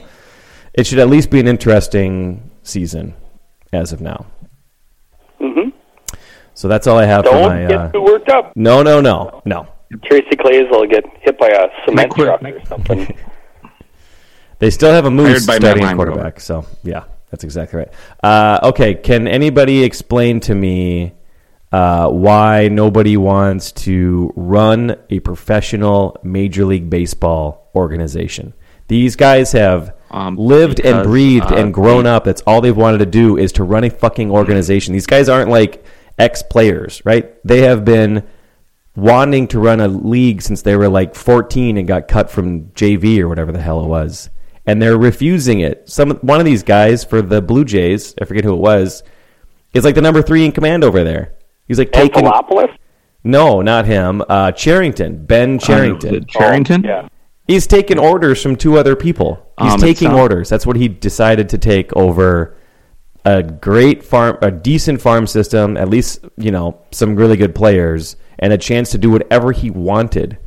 [0.75, 3.15] it should at least be an interesting season
[3.73, 4.27] as of now.
[5.39, 5.69] Mm-hmm.
[6.61, 7.61] So that's all I have for Don't my.
[7.65, 8.53] get Uh, too worked up.
[8.55, 9.65] no, no, no, no.
[10.05, 12.27] Tracy Claeys will get hit by a cement quit.
[12.27, 13.17] truck or something.
[14.59, 16.39] They still have a moose Hired by Matt starting at Line quarterback.
[16.39, 17.89] So yeah, that's exactly right.
[18.23, 21.13] Uh, okay, can anybody explain to me
[21.71, 28.53] uh, why nobody wants to run a professional Major League Baseball organization?
[28.87, 32.23] These guys have Um, lived and breathed uh, and grown up.
[32.25, 34.93] That's all they've wanted to do is to run a fucking organization.
[34.93, 35.83] These guys aren't like
[36.21, 37.35] ex players, right?
[37.45, 38.23] They have been
[38.95, 43.19] wanting to run a league since they were like 14 and got cut from JV
[43.19, 44.29] or whatever the hell it was.
[44.65, 45.89] And they're refusing it.
[45.89, 49.01] Some one of these guys for the Blue Jays, I forget who it was,
[49.73, 51.33] is like the number three in command over there.
[51.67, 52.77] He's like taking Anthopoulos?
[53.23, 54.21] no, not him.
[54.29, 56.15] Uh, Cherington, Ben Cherington.
[56.15, 56.85] Uh, Cherington?
[56.85, 57.07] Oh, yeah.
[57.47, 59.51] He's taking orders from two other people.
[59.59, 60.49] He's Um, taking it's, uh, orders.
[60.49, 62.55] That's what he decided to take over
[63.25, 68.15] a great farm, a decent farm system, at least, you know, some really good players,
[68.39, 70.37] and a chance to do whatever he wanted.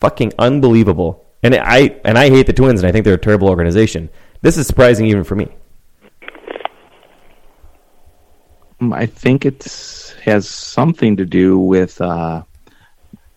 [0.00, 1.26] Fucking unbelievable.
[1.42, 4.10] And I and I hate the Twins, and I think they're a terrible organization.
[4.42, 5.48] This is surprising even for me.
[8.80, 12.42] Um, I think it has something to do with uh,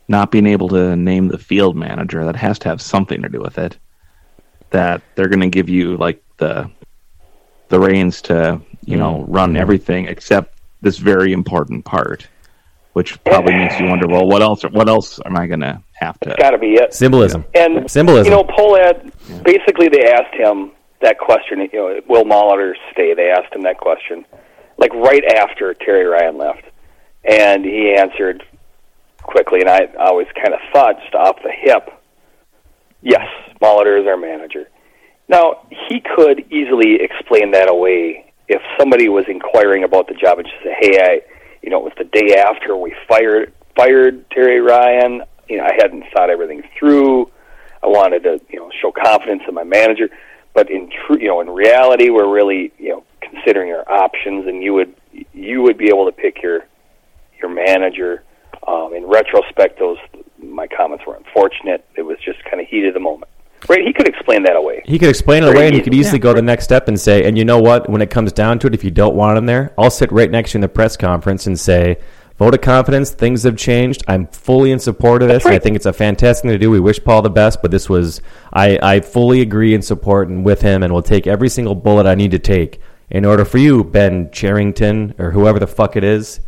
[0.08, 2.24] not being able to name the field manager.
[2.26, 3.78] That has to have something to do with it.
[4.70, 6.70] That they're going to give you like the
[7.70, 9.26] the reins to you know mm.
[9.28, 12.28] run everything except this very important part,
[12.94, 14.08] which probably makes you wonder.
[14.08, 14.64] Well, what else?
[14.64, 16.32] What else am I going to have to?
[16.32, 16.94] It's got to be it.
[16.94, 17.46] Symbolism.
[17.56, 18.32] And Symbolism.
[18.32, 19.44] You know, Pohlad.
[19.44, 20.72] Basically, they asked him
[21.02, 21.60] that question.
[21.72, 23.14] You know, will Molitor stay?
[23.14, 24.26] They asked him that question,
[24.78, 26.64] like right after Terry Ryan left,
[27.24, 28.44] and he answered,
[29.24, 31.90] quickly, and I always kind of thought just off the hip,
[33.02, 33.28] yes,
[33.62, 34.70] Molitor is our manager.
[35.30, 40.48] Now he could easily explain that away if somebody was inquiring about the job and
[40.48, 41.22] just say, "Hey, I,
[41.62, 45.24] you know, it was the day after we fired fired Terry Ryan.
[45.50, 47.32] You know, I hadn't thought everything through.
[47.82, 50.10] I wanted to, you know, show confidence in my manager."
[50.54, 54.62] But in true, you know, in reality, we're really, you know, considering our options, and
[54.62, 54.94] you would
[55.34, 56.66] you would be able to pick your
[57.42, 58.24] your manager.
[58.68, 59.98] Um, in retrospect, those
[60.42, 61.86] my comments were unfortunate.
[61.96, 63.32] It was just kind of heat of the moment.
[63.70, 63.86] Right?
[63.86, 64.82] He could explain that away.
[64.86, 66.18] He could explain it away, and he could easily.
[66.18, 67.90] easily go the next step and say, "And you know what?
[67.90, 70.30] When it comes down to it, if you don't want him there, I'll sit right
[70.30, 71.98] next to you in the press conference and say."
[72.40, 73.12] Vote of confidence.
[73.12, 74.04] Things have changed.
[74.08, 75.46] I'm fully in support of this.
[75.46, 76.72] and I think it's a fantastic thing to do.
[76.72, 80.44] We wish Paul the best, but this was I, I fully agree and support and
[80.44, 82.82] with him, and will take every single bullet I need to take
[83.14, 86.40] in order for you, Ben Cherington or whoever the fuck it is,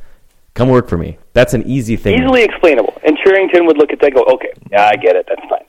[0.56, 1.18] come work for me.
[1.34, 2.20] That's an easy thing.
[2.20, 3.00] Easily explainable.
[3.06, 5.28] And Cherington would look at that and go, okay, yeah, I get it.
[5.30, 5.66] That's fine.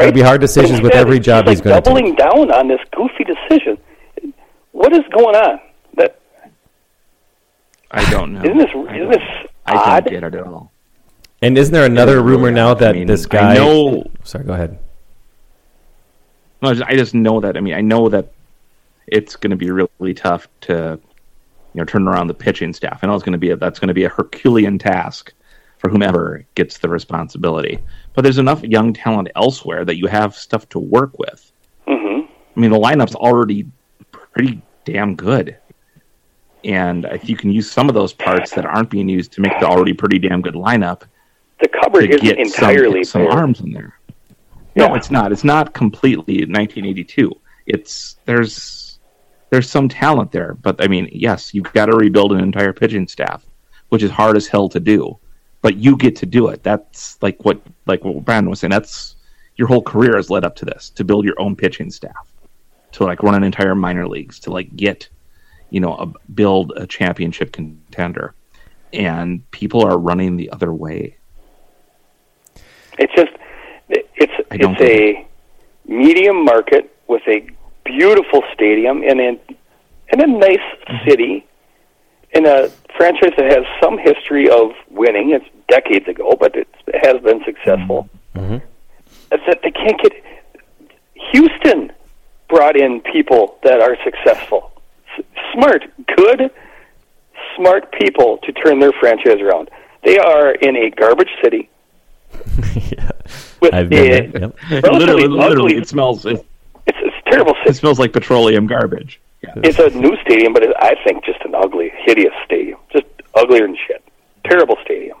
[0.00, 0.04] Right?
[0.08, 2.50] It'd be hard decisions But with every job he's he's like going to doubling down
[2.52, 3.78] on this goofy decision.
[4.72, 5.60] What is going on?
[5.96, 6.18] That
[7.90, 8.42] I don't know.
[8.42, 9.22] isn't this I isn't don't- this
[9.66, 10.04] I odd?
[10.04, 10.72] don't get it at all.
[11.42, 13.54] And isn't there another It's really rumor now that I mean, this I guy?
[13.54, 14.78] know- Sorry, go ahead.
[16.62, 17.56] No, I just, I just know that.
[17.56, 18.32] I mean, I know that
[19.06, 20.98] it's going to be really tough to,
[21.74, 23.00] you know, turn around the pitching staff.
[23.02, 25.32] I know it's going to be a, that's going to be a Herculean task
[25.80, 27.78] for whomever gets the responsibility.
[28.12, 31.50] But there's enough young talent elsewhere that you have stuff to work with.
[31.88, 32.20] hmm
[32.56, 33.66] I mean, the lineup's already
[34.12, 35.56] pretty damn good,
[36.64, 39.58] and if you can use some of those parts that aren't being used to make
[39.60, 41.02] the already pretty damn good lineup,
[41.60, 43.98] The cupboard isn't entirely some, some arms in there.
[44.76, 44.94] No, Yeah.
[44.96, 45.32] it's not.
[45.32, 47.32] It's not completely 1982.
[47.66, 48.98] It's there's
[49.50, 53.08] there's some talent there, but I mean, yes, you've got to rebuild an entire pitching
[53.08, 53.44] staff,
[53.88, 55.18] which is hard as hell to do.
[55.62, 56.62] But you get to do it.
[56.62, 58.70] That's like what like what Brandon was saying.
[58.70, 59.16] That's
[59.56, 62.32] your whole career has led up to this to build your own pitching staff,
[62.92, 65.08] to like run an entire minor leagues, to like get
[65.70, 68.34] you know a, build a championship contender,
[68.92, 71.16] and people are running the other way.
[72.98, 73.32] It's just
[73.88, 75.26] it's it's a
[75.86, 77.46] medium market with a
[77.84, 80.58] beautiful stadium and in a in a nice
[80.90, 81.08] Mm-hmm.
[81.08, 81.46] city
[82.32, 85.30] in a franchise that has some history of winning.
[85.30, 88.08] It's decades ago, but it's, it has been successful.
[88.34, 88.56] Mm-hmm.
[89.32, 90.12] It's that they can't get.
[91.32, 91.92] Houston
[92.48, 94.72] brought in people that are successful,
[95.18, 95.24] S-
[95.54, 95.84] smart,
[96.16, 96.50] good,
[97.56, 99.70] smart people to turn their franchise around.
[100.02, 101.68] They are in a garbage city
[102.90, 103.10] yeah.
[103.60, 104.40] with I've a been there.
[104.42, 104.56] Yep.
[104.70, 106.26] relatively literally, literally, ugly- it smells.
[106.26, 106.44] It,
[106.86, 109.20] It's, it's a terrible it smells like petroleum garbage.
[109.42, 109.54] Yeah.
[109.56, 112.78] It's a new stadium, but it, I think just an ugly, hideous stadium.
[112.92, 114.04] Just uglier than shit.
[114.44, 115.18] Terrible stadium.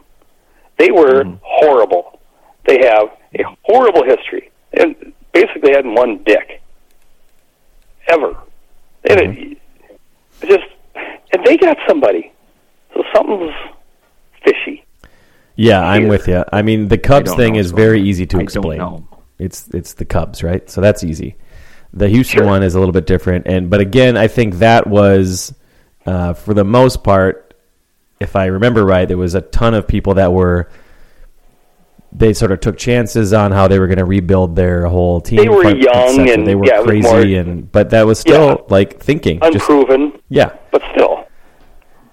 [0.78, 1.36] They were mm-hmm.
[1.42, 2.20] horrible.
[2.66, 3.08] They have
[3.38, 6.60] a horrible history, and basically hadn't won dick
[8.08, 8.36] ever.
[9.08, 9.52] And mm-hmm.
[9.52, 10.64] it, just,
[11.32, 12.32] and they got somebody.
[12.94, 13.54] So something's
[14.44, 14.84] fishy.
[15.56, 16.44] Yeah, I'm with you.
[16.52, 18.78] I mean, the Cubs thing know is what's very easy to I don't explain.
[18.78, 19.08] know.
[19.38, 20.68] It's it's the Cubs, right?
[20.68, 21.36] So that's easy.
[21.92, 22.46] The Houston Sure.
[22.46, 25.52] one is a little bit different, and but again, I think that was
[26.06, 27.54] uh, for the most part,
[28.20, 30.68] if I remember right, there was a ton of people that were
[32.12, 35.36] they sort of took chances on how they were going to rebuild their whole team.
[35.36, 38.56] They were young and, they were yeah, crazy, more- and but that was still Yeah.
[38.68, 40.50] like thinking, just Unproven, yeah.
[40.72, 41.24] but still.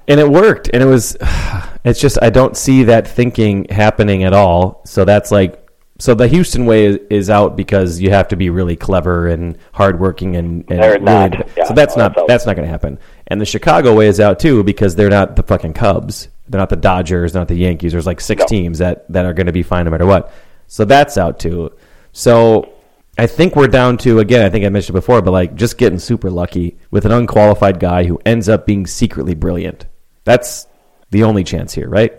[0.08, 1.18] and it worked and it was
[1.84, 5.67] it's just i don't see that thinking happening at all so that's like
[6.00, 9.58] so the houston way is, is out because you have to be really clever and
[9.74, 11.50] hardworking and, and They're really- not.
[11.58, 14.08] Yeah, so that's no, not that's that's not going to happen and the chicago way
[14.08, 17.56] is out too because they're not the fucking cubs they're not the dodgers not the
[17.56, 18.46] yankees there's like six No.
[18.48, 20.32] teams that that are going to be fine no matter what
[20.68, 21.72] so that's out too
[22.12, 22.74] so
[23.20, 24.46] I think we're down to again.
[24.46, 27.80] I think I mentioned it before, but like just getting super lucky with an unqualified
[27.80, 29.88] guy who ends up being secretly brilliant.
[30.24, 30.68] That's
[31.10, 32.14] the only chance here, right?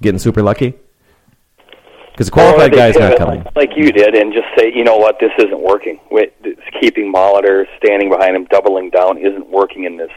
[0.00, 0.74] Getting super lucky
[2.18, 3.46] because a qualified they guy's not coming.
[3.54, 6.00] Like you did, and just say, you know what, this isn't working.
[6.80, 10.10] Keeping Molitor, standing behind him, doubling down isn't working in this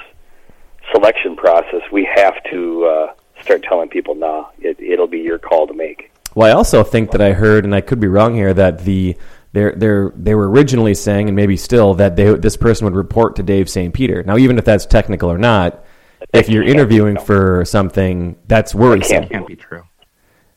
[0.91, 1.82] selection process.
[1.91, 6.12] We have to uh, start telling people, nah, it, it'll be your call to make.
[6.34, 9.16] Well, I also think that I heard, and I could be wrong here, that the
[9.54, 13.36] they're, they're, they were originally saying, and maybe still, that they, this person would report
[13.36, 13.93] to Dave St.
[13.93, 14.24] Peter.
[14.24, 15.86] Now, even if that's technical or not,
[16.34, 19.18] if you're interviewing for something, that's worrisome.
[19.18, 19.84] can't Can't be true.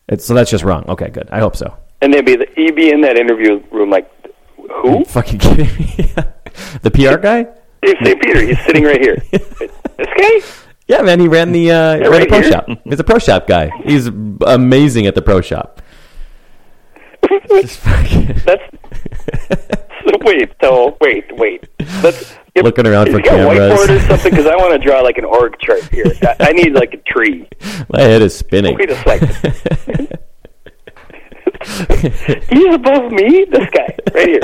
[0.09, 0.85] It's, so that's just wrong.
[0.89, 1.29] Okay, good.
[1.31, 1.77] I hope so.
[2.03, 4.11] And they'd be, the, he'd be in that interview room like,
[4.57, 5.05] who?
[5.05, 6.13] Fucking kidding me?
[6.83, 7.47] the PR guy?
[7.83, 8.21] Dave St.
[8.23, 8.41] Peter.
[8.47, 9.17] He's sitting right here.
[9.31, 10.41] this guy?
[10.87, 12.51] Yeah, man, he ran the uh, ran right the pro here?
[12.51, 12.67] shop.
[12.85, 13.71] He's a pro shop guy.
[13.85, 14.07] He's
[14.47, 15.81] amazing at the pro shop.
[17.49, 17.77] That's
[20.25, 20.51] wait.
[20.63, 21.69] So wait, wait.
[22.03, 23.81] Let's Looking around for he got a cameras.
[23.81, 26.05] whiteboard or something because I want to draw like an org chart here.
[26.23, 27.49] I, I need like a tree.
[27.89, 28.77] my head is spinning.
[28.79, 30.21] Wait a second.
[32.49, 33.45] He's above me.
[33.51, 34.41] This guy right here.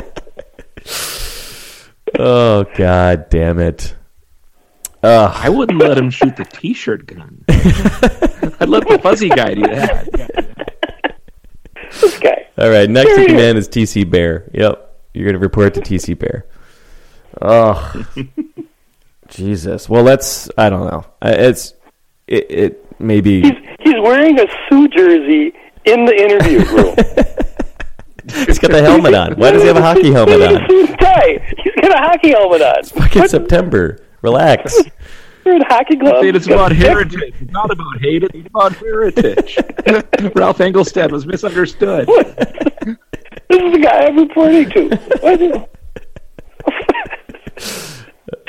[2.19, 3.95] oh god damn it.
[5.05, 5.33] Ugh.
[5.35, 7.45] I wouldn't let him shoot the T-shirt gun.
[7.49, 10.09] I'd let the fuzzy guy do that.
[12.01, 12.47] This guy.
[12.59, 14.51] All right, next in command is TC Bear.
[14.53, 16.47] Yep, you're gonna report to TC Bear.
[17.41, 18.07] Oh,
[19.29, 19.89] Jesus.
[19.89, 20.51] Well, let's.
[20.59, 21.05] I don't know.
[21.23, 21.75] It's
[22.27, 22.51] it.
[22.51, 25.53] it maybe He's he's wearing a Sioux jersey
[25.85, 26.95] in the interview room.
[28.47, 29.35] he's got the helmet on.
[29.35, 30.55] Why does he have a hockey helmet on?
[30.55, 31.55] the suit and tie.
[31.65, 32.79] He's got a hockey helmet on.
[32.79, 34.05] It's Fucking September.
[34.23, 34.79] Relax.
[35.45, 36.21] Wearing hockey gloves.
[36.21, 37.35] Dude, it's He's got about heritage.
[37.41, 38.23] It's not about hate.
[38.25, 39.57] It's about heritage.
[40.35, 42.07] Ralph Engelstad was misunderstood.
[43.51, 44.97] This is the guy I'm reporting to.
[45.21, 45.53] What is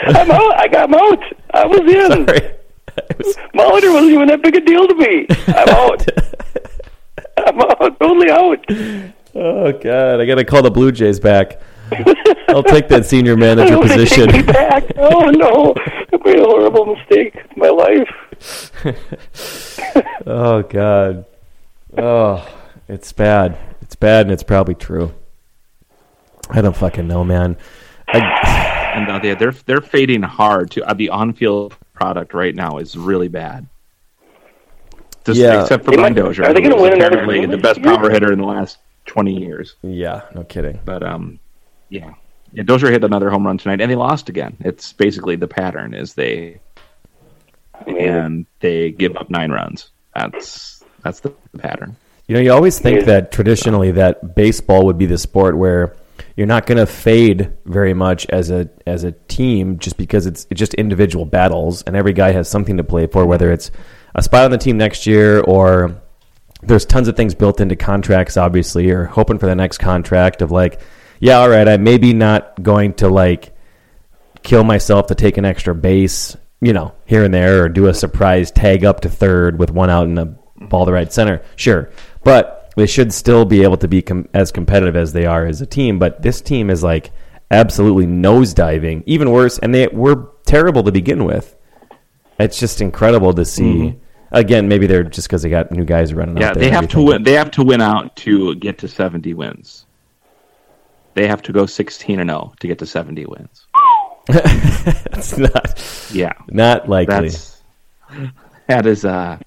[0.03, 0.59] I'm out.
[0.59, 1.23] I got him out.
[1.53, 2.25] I was in.
[2.27, 2.41] Sorry.
[2.97, 5.25] I was- Molitor wasn't even that big a deal to me.
[5.47, 6.05] I'm out.
[7.37, 7.99] I'm out.
[7.99, 8.59] Totally out.
[9.35, 11.59] oh God, I gotta call the Blue Jays back.
[12.47, 14.27] I'll take that senior manager position.
[14.29, 14.83] Take me back.
[14.97, 18.07] Oh no, I made a horrible mistake in my life.
[20.27, 21.25] Oh God.
[21.97, 22.47] Oh,
[22.87, 23.57] it's bad.
[23.91, 25.13] It's bad, and it's probably true.
[26.49, 27.57] I don't fucking know, man.
[28.07, 30.83] I, And uh, they- they're they're fading hard too.
[30.85, 33.67] Uh, the on-field product right now is really bad.
[35.25, 35.61] Just, Yeah.
[35.63, 37.81] except for They Brian might- Dozier, are they gonna win another apparently Stanley the best
[37.81, 39.75] power hitter in the last twenty years.
[39.81, 40.79] yeah, no kidding.
[40.85, 41.37] But um,
[41.89, 42.13] yeah,
[42.53, 42.63] yeah.
[42.63, 44.55] Dozier hit another home run tonight, and they lost again.
[44.61, 46.59] It's basically the pattern is they
[47.87, 49.89] and they give up nine runs.
[50.15, 51.97] That's that's the pattern.
[52.31, 55.97] You know, you always think that traditionally that baseball would be the sport where
[56.37, 60.47] you're not going to fade very much as a as a team just because it's,
[60.49, 63.69] it's just individual battles and every guy has something to play for whether it's
[64.15, 66.01] a spot on the team next year or
[66.61, 70.51] there's tons of things built into contracts obviously or hoping for the next contract of
[70.51, 70.79] like
[71.19, 73.53] yeah all right I'm maybe not going to like
[74.41, 77.93] kill myself to take an extra base, you know, here and there, or do a
[77.93, 81.41] surprise tag up to third with one out and a ball to the right center.
[81.55, 81.89] Sure,
[82.23, 85.61] but they should still be able to be com- as competitive as they are as
[85.61, 85.99] a team.
[85.99, 87.11] But this team is like
[87.49, 91.55] absolutely nosediving, even worse, and they were terrible to begin with.
[92.39, 93.95] It's just incredible to see.
[94.31, 96.37] Again, maybe they're just because they got new guys running.
[96.37, 97.23] Yeah, out there they have to win.
[97.23, 99.85] They have to win out to get to seventy wins.
[101.13, 103.65] They have to go sixteen and zero to get to seventy wins.
[104.29, 107.29] It's not Yeah, not likely.
[107.29, 107.61] that's
[108.67, 109.37] that is uh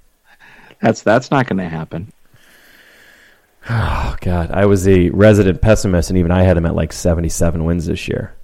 [0.83, 2.13] that's that's not going to happen.
[3.71, 7.65] Oh God, I was a resident pessimist, and even I had him at like seventy-seven
[7.65, 8.35] wins this year.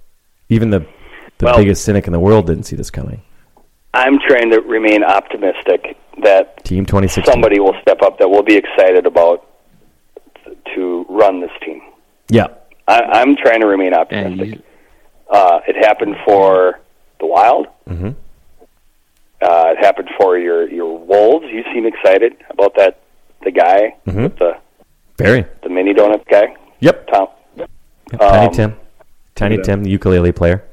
[0.49, 0.79] Even the
[1.37, 3.21] the Well- biggest cynic in the world didn't see this coming.
[3.93, 7.33] I'm trying to remain optimistic that Team twenty sixteen.
[7.33, 9.45] somebody will step up that we'll be excited about
[10.75, 11.81] to run this team.
[12.29, 12.47] Yeah,
[12.87, 14.47] I, I'm trying to remain optimistic.
[14.59, 14.63] you-
[15.29, 16.79] Uh, it happened for
[17.19, 17.67] the Wild.
[17.87, 18.15] Mhm.
[19.41, 21.45] Uh, it happened for your your Wolves.
[21.51, 22.97] You seem excited about that.
[23.43, 24.23] The guy, Mhm.
[24.23, 24.57] with the
[25.23, 25.45] very.
[25.63, 27.07] the mini donut guy, Yep.
[27.07, 27.27] Tom.
[28.19, 28.75] Tiny Um, Tim,
[29.35, 29.61] Tiny yeah.
[29.63, 30.63] Tim, the ukulele player.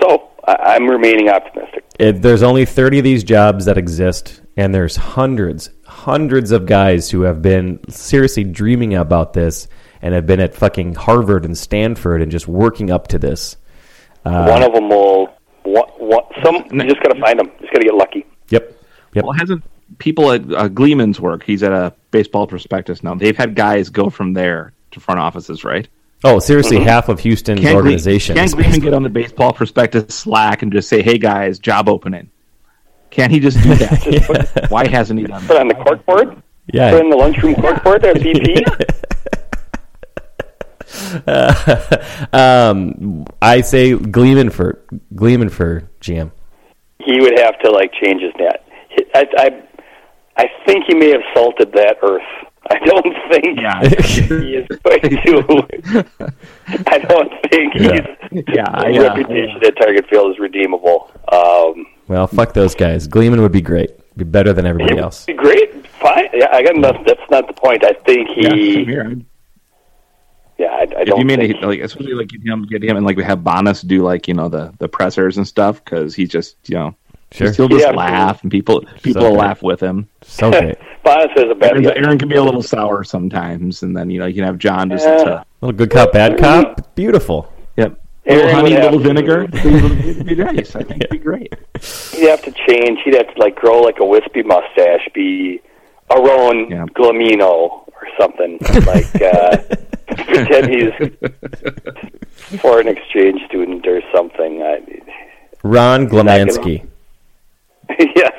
[0.00, 1.84] So I, I'm remaining optimistic.
[1.98, 7.10] It, there's only thirty of these jobs that exist, and there's hundreds, hundreds of guys
[7.10, 9.68] who have been seriously dreaming about this
[10.02, 13.56] and have been at fucking Harvard and Stanford and just working up to this.
[14.24, 15.28] Uh, One of them will.
[15.62, 17.50] What, what, some you just got to find them.
[17.60, 18.26] Just got to get lucky.
[18.48, 18.74] Yep.
[19.14, 19.24] Yep.
[19.24, 19.62] Well, hasn't
[19.98, 21.42] people at uh, Gleeman's work?
[21.44, 23.14] He's at a baseball prospectus now.
[23.14, 25.88] They've had guys go from there to front offices, right?
[26.22, 28.36] Oh, seriously, half of Houston's Can't Gle- organization.
[28.36, 31.88] Can't is Gleeman get on the baseball prospectus Slack and just say, "Hey guys, job
[31.88, 32.30] opening"?
[33.10, 34.66] Can't he just do that?
[34.70, 35.60] Why hasn't he done Put that?
[35.60, 36.42] on the corkboard.
[36.72, 36.90] Yeah.
[36.90, 38.64] Put in the lunchroom corkboard at BP.
[42.32, 44.80] um, I say Gleeman for
[45.14, 46.30] Gleeman for GM.
[46.98, 48.66] he would have to like change his net.
[49.14, 49.62] I, I,
[50.40, 52.22] I think he may have salted that earth.
[52.70, 53.80] I don't think Yeah.
[54.40, 56.04] he is going to.
[56.86, 58.06] I don't think Yeah.
[58.30, 61.10] he's, Yeah, his yeah, reputation at Target Field is redeemable.
[61.32, 63.06] Um, Well, fuck those guys.
[63.06, 63.90] Gleeman would be great.
[64.16, 65.26] Be better than everybody it else.
[65.26, 65.86] would be great.
[65.88, 66.28] Fine.
[66.32, 67.04] Yeah, I got nothing.
[67.06, 67.84] That's not the point.
[67.84, 68.42] I think he.
[68.84, 69.26] same.
[70.58, 71.62] Yeah, I, I If don't If you made think.
[71.62, 74.28] a, like, especially like get him, get him, and like we have Bonnes do like
[74.28, 76.94] you know the the pressers and stuff because he's just you know
[77.32, 77.52] Sure.
[77.52, 77.92] He'll just Yeah.
[77.92, 80.08] laugh, and people people So will laugh with him.
[80.40, 80.76] So great.
[81.02, 84.20] Bonnes has a bad Aaron, Aaron can be a little sour sometimes, and then you
[84.20, 85.04] know you can have John just.
[85.06, 85.12] Yeah.
[85.12, 86.94] Uh, little good cop, bad cop.
[86.94, 87.52] Beautiful.
[87.76, 87.98] yep.
[88.26, 89.42] Aaron little honey, would have little vinegar.
[89.52, 90.76] It'd be nice.
[90.76, 91.52] I think it'd be great.
[92.12, 93.00] He'd have to change.
[93.04, 95.60] He'd have to like grow like a wispy mustache, be
[96.10, 96.84] Aron Yeah.
[96.94, 99.12] Glamino or something like.
[99.20, 99.56] Uh,
[100.26, 100.92] pretend he's
[102.60, 104.62] foreign exchange student or something.
[104.62, 104.80] I,
[105.62, 106.86] Ron not gonna- Glamansky.
[107.98, 108.32] yes.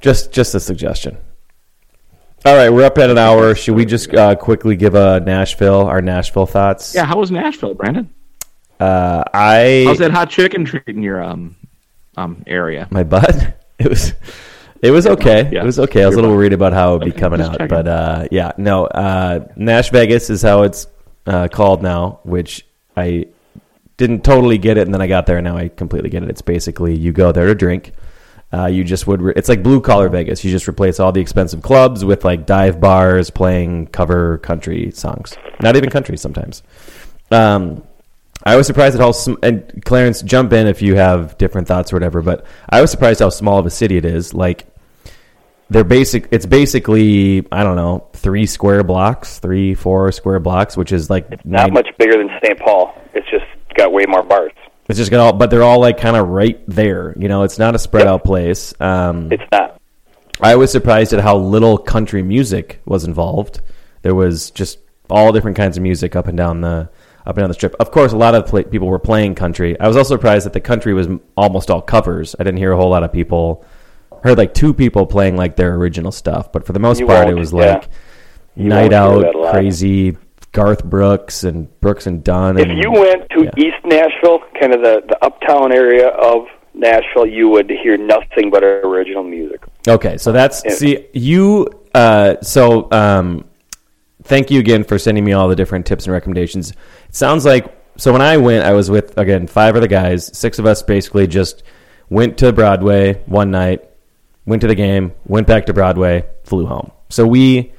[0.00, 1.16] Just just a suggestion.
[2.44, 3.54] All right, we're up at an hour.
[3.54, 6.92] Should we just uh, quickly give a Nashville our Nashville thoughts?
[6.94, 7.04] Yeah.
[7.04, 8.12] How was Nashville, Brandon?
[8.80, 11.54] Uh, I How's that hot chicken treating your um
[12.16, 12.88] um area?
[12.90, 13.58] my butt.
[13.78, 14.12] It was
[14.80, 15.48] it was okay.
[15.52, 15.62] Yeah.
[15.62, 16.02] It was okay.
[16.02, 17.66] I was a little worried about how it would be coming out, checking.
[17.68, 18.86] but uh, yeah, no.
[18.86, 20.86] Uh, Nash Vegas is how it's
[21.26, 22.64] uh, called now, which
[22.96, 23.26] I
[23.96, 26.30] didn't totally get it, and then I got there, and now I completely get it.
[26.30, 27.92] It's basically you go there to drink.
[28.52, 29.22] Uh, you just would.
[29.22, 30.44] Re- it's like blue collar Vegas.
[30.44, 35.34] You just replace all the expensive clubs with like dive bars playing cover country songs.
[35.60, 36.62] Not even country sometimes.
[37.30, 37.82] Um,
[38.44, 41.92] I was surprised at how sm- and Clarence jump in if you have different thoughts
[41.92, 42.20] or whatever.
[42.20, 44.34] But I was surprised how small of a city it is.
[44.34, 44.66] Like
[45.70, 46.28] they're basic.
[46.30, 51.30] It's basically I don't know three square blocks, three four square blocks, which is like
[51.30, 52.58] Not nine- much bigger than St.
[52.58, 52.94] Paul.
[53.14, 53.46] It's just
[53.76, 54.52] got way more bars.
[54.92, 57.16] It's just got all, but they're all like kind of right there.
[57.18, 58.74] You know, it's not a spread out place.
[58.78, 59.80] Um, It's not.
[60.38, 63.62] I was surprised at how little country music was involved.
[64.02, 66.90] There was just all different kinds of music up and down the
[67.24, 67.74] up and down the strip.
[67.80, 69.80] Of course, a lot of pla people were playing country.
[69.80, 72.36] I was also surprised that the country was almost all covers.
[72.38, 73.64] I didn't hear a whole lot of people.
[74.22, 77.30] Heard like two people playing like their original stuff, but for the most You part,
[77.30, 77.58] it was yeah.
[77.58, 77.88] like
[78.56, 79.52] night out, that a lot.
[79.52, 80.18] crazy
[80.52, 82.58] Garth Brooks and Brooks and Dunn.
[82.58, 83.50] If you went to yeah.
[83.56, 88.62] East Nashville, kind of the, the uptown area of Nashville, you would hear nothing but
[88.62, 89.62] original music.
[89.88, 90.72] Okay, so that's Yeah.
[90.72, 91.68] see you.
[91.94, 93.44] Uh, so um,
[94.24, 96.70] thank you again for sending me all the different tips and recommendations.
[96.70, 96.76] It
[97.14, 100.36] sounds like so when I went, I was with again five of the guys.
[100.36, 101.62] Six of us basically just
[102.10, 103.88] went to Broadway one night,
[104.44, 106.92] went to the game, went back to Broadway, flew home.
[107.08, 107.72] So we.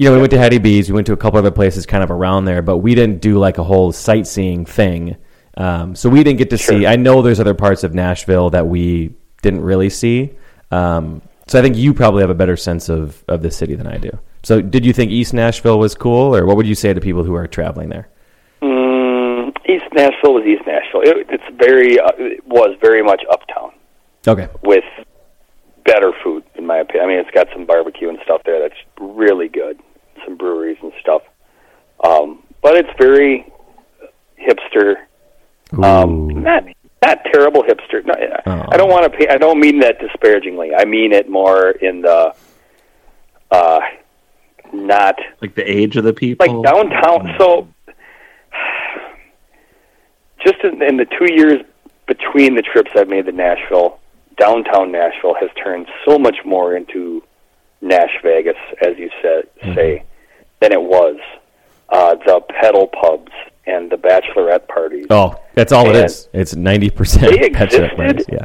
[0.00, 0.88] You know, we went to Hattie B's.
[0.88, 3.36] We went to a couple other places kind of around there, but we didn't do
[3.36, 5.16] like a whole sightseeing thing.
[5.56, 6.86] Um, so we didn't get to see.
[6.86, 10.34] I know there's other parts of Nashville that we didn't really see.
[10.70, 13.88] Um, so I think you probably have a better sense of, of the city than
[13.88, 14.16] I do.
[14.44, 17.24] So did you think East Nashville was cool, or what would you say to people
[17.24, 18.08] who are traveling there?
[18.62, 21.00] Mm, East Nashville was East Nashville.
[21.02, 23.72] It, it's very, uh, it was very much uptown
[24.28, 24.46] Okay.
[24.62, 24.84] with
[25.84, 27.04] better food, in my opinion.
[27.04, 29.80] I mean, it's got some barbecue and stuff there that's really good,
[30.24, 31.22] some breweries and stuff.
[32.04, 33.50] Um, but it's very
[34.40, 34.94] hipster.
[35.82, 36.64] Um, not
[37.04, 38.04] not terrible hipster.
[38.04, 38.14] No,
[38.46, 38.64] Oh.
[38.70, 39.32] I don't want to.
[39.32, 40.74] I don't mean that disparagingly.
[40.74, 42.34] I mean it more in the
[43.50, 43.80] uh,
[44.72, 46.46] not Like the age of the people.
[46.62, 47.34] like downtown.
[47.38, 47.68] So,
[50.44, 51.62] just in, in the two years
[52.06, 53.98] between the trips I've made to Nashville,
[54.38, 57.22] downtown Nashville has turned so much more into
[57.80, 58.56] Nash Vegas,
[58.86, 59.44] as you said,
[59.74, 60.04] say,
[60.60, 61.16] than it was.
[61.90, 63.32] Uh, the pedal pubs
[63.66, 66.28] and the bachelorette parties Oh, that's all it And is.
[66.34, 67.98] It's ninety percent they pet parties.
[68.26, 68.26] existed?
[68.34, 68.44] Yeah.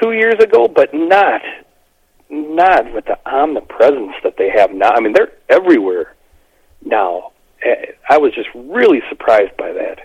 [0.00, 1.42] two years ago, but not
[2.30, 4.90] not with the omnipresence that they have now.
[4.94, 6.14] I mean, they're everywhere
[6.82, 7.32] now.
[7.62, 9.98] Eh, I was just really surprised by that.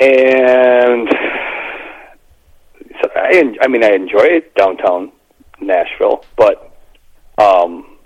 [0.00, 1.08] And
[3.02, 5.12] so I, I mean, I enjoy downtown
[5.60, 6.74] Nashville, but
[7.38, 7.96] um,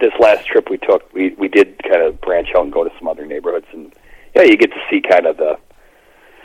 [0.00, 2.90] this last trip we took, we we did kind of branch out and go to
[2.98, 3.92] some other neighborhoods, and
[4.34, 5.58] yeah, you get to see kind of the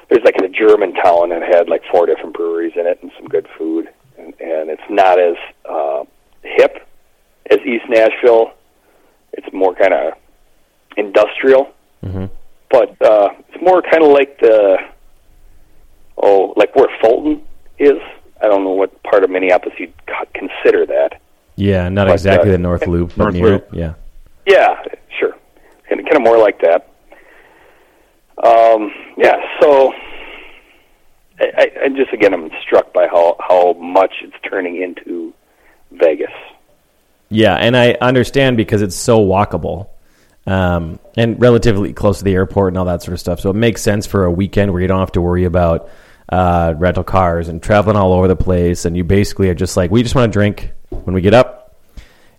[0.09, 3.27] there's like a German town that had like four different breweries in it and some
[3.29, 6.03] good food, and, and it's not as uh,
[6.43, 6.85] hip
[7.49, 8.51] as East Nashville.
[9.33, 10.13] It's more kind of
[10.97, 11.71] industrial,
[12.69, 14.77] but uh, it's more kind of like the
[16.17, 17.41] oh, like where Fulton
[17.79, 17.97] is.
[18.41, 21.21] I don't know what part of Minneapolis you'd c- consider that.
[21.55, 23.73] Yeah, not But, exactly uh, the North Loop, but North near Loop.
[23.73, 23.77] it.
[23.79, 23.93] Yeah.
[24.47, 24.81] Yeah,
[25.19, 25.35] sure.
[25.89, 26.89] Kind of, kind of more like that.
[28.43, 29.93] Um, yeah, so
[31.39, 35.33] I, I, just again I'm struck by how how much it's turning into
[35.91, 36.31] Vegas.
[37.29, 39.89] Yeah, and I understand because it's so walkable.
[40.45, 43.41] Um, and relatively close to the airport and all that sort of stuff.
[43.41, 45.89] So it makes sense for a weekend where you don't have to worry about
[46.29, 48.85] uh, rental cars and traveling all over the place.
[48.85, 51.56] And you basically are just like, we just want to drink when we get up.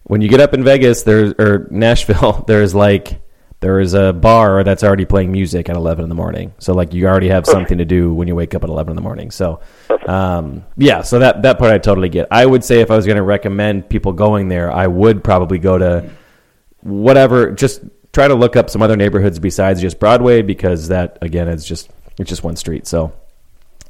[0.08, 3.20] When you get up in Vegas, there's or Nashville, there's like
[3.60, 6.54] there is a bar that's already playing music at 11 in the morning.
[6.58, 8.96] So like you already have something to do when you wake up at 11 in
[8.96, 9.32] the morning.
[9.32, 9.60] So
[10.06, 12.28] um, yeah, so that that part I totally get.
[12.30, 15.58] I would say if I was going to recommend people going there, I would probably
[15.58, 16.10] go to
[16.80, 17.50] whatever.
[17.50, 17.82] Just
[18.12, 21.90] try to look up some other neighborhoods besides just Broadway because that again is just
[22.18, 22.86] it's just one street.
[22.86, 23.12] So,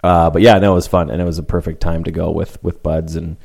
[0.03, 2.31] uh, but yeah, no, it was fun and it was a perfect time to go
[2.31, 3.37] with with buds and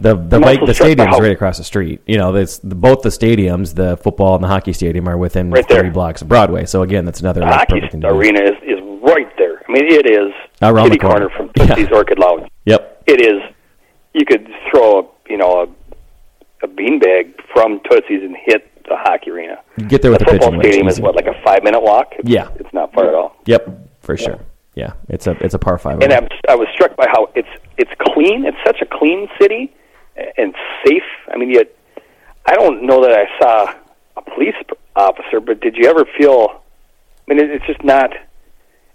[0.00, 2.00] the the also the stadium's right across the street.
[2.06, 5.50] You know, it's the, both the stadiums, the football and the hockey stadium, are within
[5.50, 6.66] Right three blocks of Broadway.
[6.66, 8.14] So again, that's another The like, hockey perfect thing to do.
[8.14, 9.62] arena is, is right there.
[9.68, 10.32] I mean, it is
[10.62, 11.28] Around kitty the corner.
[11.28, 11.74] corner from Yeah.
[11.74, 12.48] Tootsie's Orchid Lounge.
[12.66, 13.02] Yep.
[13.06, 13.42] It is.
[14.14, 15.62] You could throw a you know
[16.62, 19.58] a, a beanbag from Tootsie's and hit the hockey arena.
[19.88, 22.12] Get there with the the football stadium is what like a five minute walk.
[22.18, 22.48] It's, Yeah.
[22.56, 23.36] it's not far at all.
[23.46, 24.38] Yep, for sure.
[24.74, 26.00] Yeah, it's a it's a par five.
[26.02, 28.44] And I'm, I was struck by how it's it's clean.
[28.46, 29.74] It's such a clean city
[30.36, 30.54] and
[30.84, 31.02] safe.
[31.32, 31.74] I mean, yet
[32.46, 33.74] I don't know that I saw
[34.16, 34.54] a police
[34.94, 36.62] officer, but did you ever feel?
[37.28, 38.12] I mean, it's just not.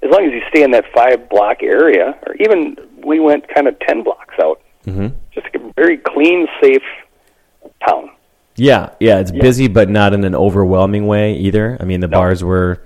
[0.04, 3.68] As long as you stay in that five block area, or even we went kind
[3.68, 4.60] of ten blocks out.
[4.86, 6.82] hmm Just a very clean, safe
[7.88, 8.10] town.
[8.56, 11.78] Yeah, yeah, it's busy, but not in an overwhelming way either.
[11.80, 12.82] I mean, the bars were,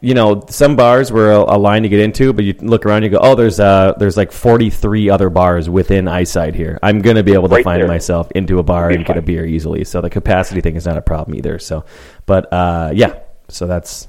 [0.00, 3.02] you know, some bars were a, a line to get into, but you look around,
[3.02, 6.78] you go, oh, there's uh, there's like 43 other bars within eyesight here.
[6.82, 7.88] I'm gonna be able to Right find there.
[7.88, 9.84] myself into a bar and get a beer easily.
[9.84, 11.58] So the capacity thing is not a problem either.
[11.58, 11.84] So,
[12.26, 14.08] but uh, yeah, so that's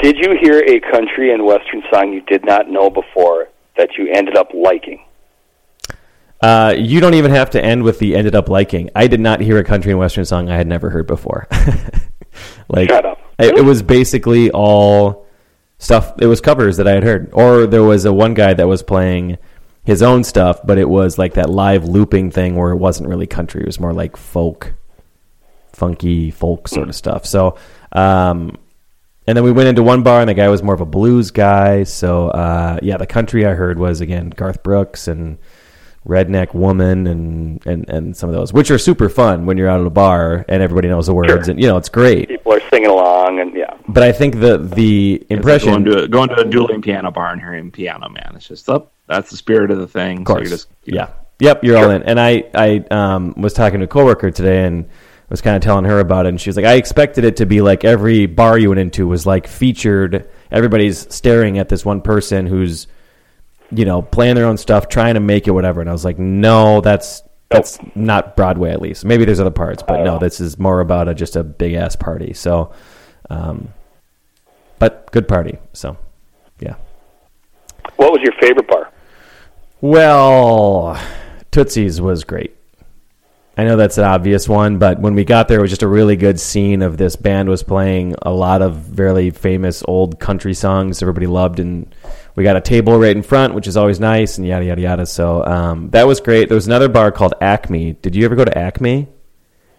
[0.00, 4.08] Did you hear a country and western song you did not know before that you
[4.12, 5.02] ended up liking?
[6.40, 8.90] Uh, you don't even have to end with the ended up liking.
[8.94, 11.46] I did not hear a country and western song I had never heard before.
[12.68, 13.18] like, Shut up.
[13.38, 15.26] It, it was basically all
[15.78, 16.14] stuff.
[16.20, 18.82] It was covers that I had heard, or there was a one guy that was
[18.82, 19.38] playing
[19.84, 23.26] his own stuff, but it was like that live looping thing where it wasn't really
[23.26, 23.62] country.
[23.62, 24.74] It was more like folk,
[25.72, 27.26] funky folk sort of stuff.
[27.26, 27.56] So,
[27.92, 28.56] um,
[29.28, 31.30] and then we went into one bar, and the guy was more of a blues
[31.30, 31.84] guy.
[31.84, 35.38] So, uh, yeah, the country I heard was again Garth Brooks and
[36.06, 39.80] Redneck Woman and, and, and some of those, which are super fun when you're out
[39.80, 41.50] at a bar and everybody knows the words, Sure.
[41.50, 42.28] and you know it's great.
[42.28, 43.76] People are singing along, and yeah.
[43.88, 47.32] But I think the the impression, Going to, a, going to a dueling piano bar
[47.32, 48.32] and hearing piano, man.
[48.36, 48.92] It's just up.
[49.06, 50.18] that's the spirit of the thing.
[50.20, 51.08] of course, So you just, you yeah,
[51.40, 52.02] yep, you're all in.
[52.04, 54.88] And I I um, was talking to a coworker today and
[55.28, 57.46] was kind of telling her about it, and she was like, I expected it to
[57.46, 60.28] be like every bar you went into was like featured.
[60.52, 62.86] Everybody's staring at this one person who's
[63.70, 65.80] you know playing their own stuff, trying to make it whatever.
[65.80, 69.04] And I was like, no, that's that's not Broadway at least.
[69.04, 71.94] Maybe there's other parts, but no, this is more about a, just a big ass
[71.94, 72.32] party.
[72.32, 72.72] So,
[73.30, 73.72] um,
[74.78, 75.58] but good party.
[75.72, 75.96] So,
[76.58, 76.74] yeah.
[77.96, 78.92] What was your favorite bar?
[79.80, 81.00] Well,
[81.52, 82.56] Tootsie's was great.
[83.58, 85.88] I know that's an obvious one, but when we got there, it was just a
[85.88, 90.52] really good scene of this band was playing a lot of very famous old country
[90.52, 91.94] songs everybody loved, and
[92.36, 95.06] we got a table right in front, which is always nice, and yada yada yada.
[95.06, 96.48] So um, that was great.
[96.48, 97.94] There was another bar called Acme.
[97.94, 99.08] Did you ever go to Acme?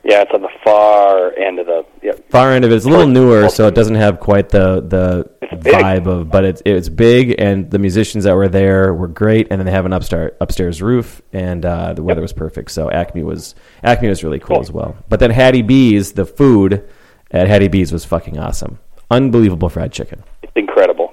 [0.03, 1.85] Yeah, it's on the far end of the.
[2.01, 2.75] Yeah, Far end of it.
[2.75, 6.61] It's a little newer, so it doesn't have quite the the vibe of, but it's
[6.65, 9.91] it's big, and the musicians that were there were great, and then they have an
[9.93, 12.71] upstairs upstairs roof, and uh, the weather was perfect.
[12.71, 13.53] So Acme was
[13.83, 14.95] Acme was really cool as well.
[15.09, 16.87] But then Hattie B's, the food
[17.31, 18.79] at Hattie B's was fucking awesome,
[19.11, 20.23] unbelievable fried chicken.
[20.41, 21.06] it's incredible.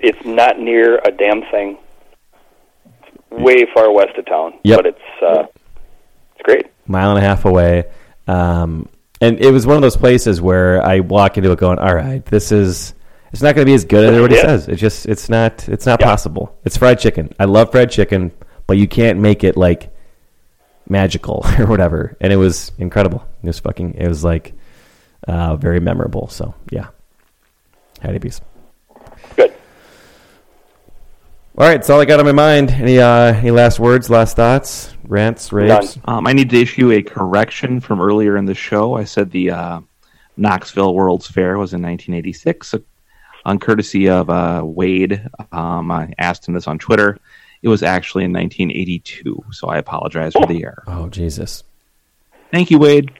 [0.00, 1.78] It's not near a damn thing.
[2.86, 4.78] It's way far west of town, Yep.
[4.78, 5.46] but it's uh,
[6.34, 6.66] it's great.
[6.86, 7.84] mile and a half away.
[8.26, 8.88] Um,
[9.20, 12.24] and it was one of those places where I walk into it going, all right,
[12.24, 12.94] this is,
[13.32, 14.42] it's not going to be as good as everybody Yeah.
[14.42, 14.68] says.
[14.68, 16.06] It's just, it's not, it's not Yeah.
[16.06, 16.56] possible.
[16.64, 17.34] It's fried chicken.
[17.38, 18.32] I love fried chicken,
[18.66, 19.90] but you can't make it like
[20.88, 22.16] magical or whatever.
[22.20, 23.22] And it was incredible.
[23.42, 24.54] It was fucking, it was like,
[25.28, 26.28] uh, very memorable.
[26.28, 26.86] So yeah.
[28.00, 28.40] Hattie B's.
[29.36, 29.52] Good.
[31.58, 31.74] All right.
[31.76, 32.70] That's all I got on my mind.
[32.70, 35.98] Any, uh, any last words, last thoughts, rants, raves?
[36.04, 38.94] Um, I need to issue a correction from earlier in the show.
[38.94, 39.80] I said the uh,
[40.36, 42.76] Knoxville World's Fair was in 1986.
[43.46, 47.18] On courtesy of uh, Wade, um, I asked him this on Twitter.
[47.62, 50.82] It was actually in 1982, so I apologize for the error.
[50.86, 51.64] Oh, Jesus.
[52.50, 53.12] Thank you, Wade.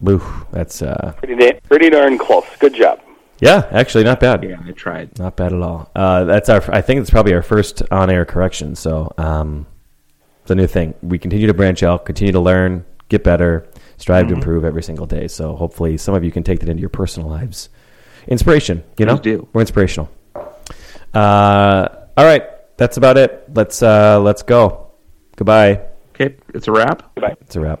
[0.00, 0.22] Boo.
[0.52, 2.44] That's, uh, Pretty da- pretty darn close.
[2.58, 3.00] Good job.
[3.40, 4.42] Yeah, actually not bad.
[4.44, 5.18] Yeah, I tried.
[5.18, 5.90] Not bad at all.
[5.94, 6.62] Uh, that's our.
[6.74, 8.74] I think it's probably our first on-air correction.
[8.74, 9.66] So um,
[10.42, 10.94] it's a new thing.
[11.02, 14.34] We continue to branch out, continue to learn, get better, strive Mm-hmm.
[14.34, 15.28] to improve every single day.
[15.28, 17.68] So hopefully, some of you can take that into your personal lives.
[18.26, 19.20] Inspiration, you know,
[19.52, 20.10] we're inspirational.
[21.14, 22.42] Uh, all right,
[22.76, 23.44] that's about it.
[23.54, 24.90] Let's uh, let's go.
[25.36, 25.80] Goodbye.
[26.14, 27.14] Okay, it's a wrap.
[27.14, 27.36] Goodbye.
[27.40, 27.80] It's a wrap.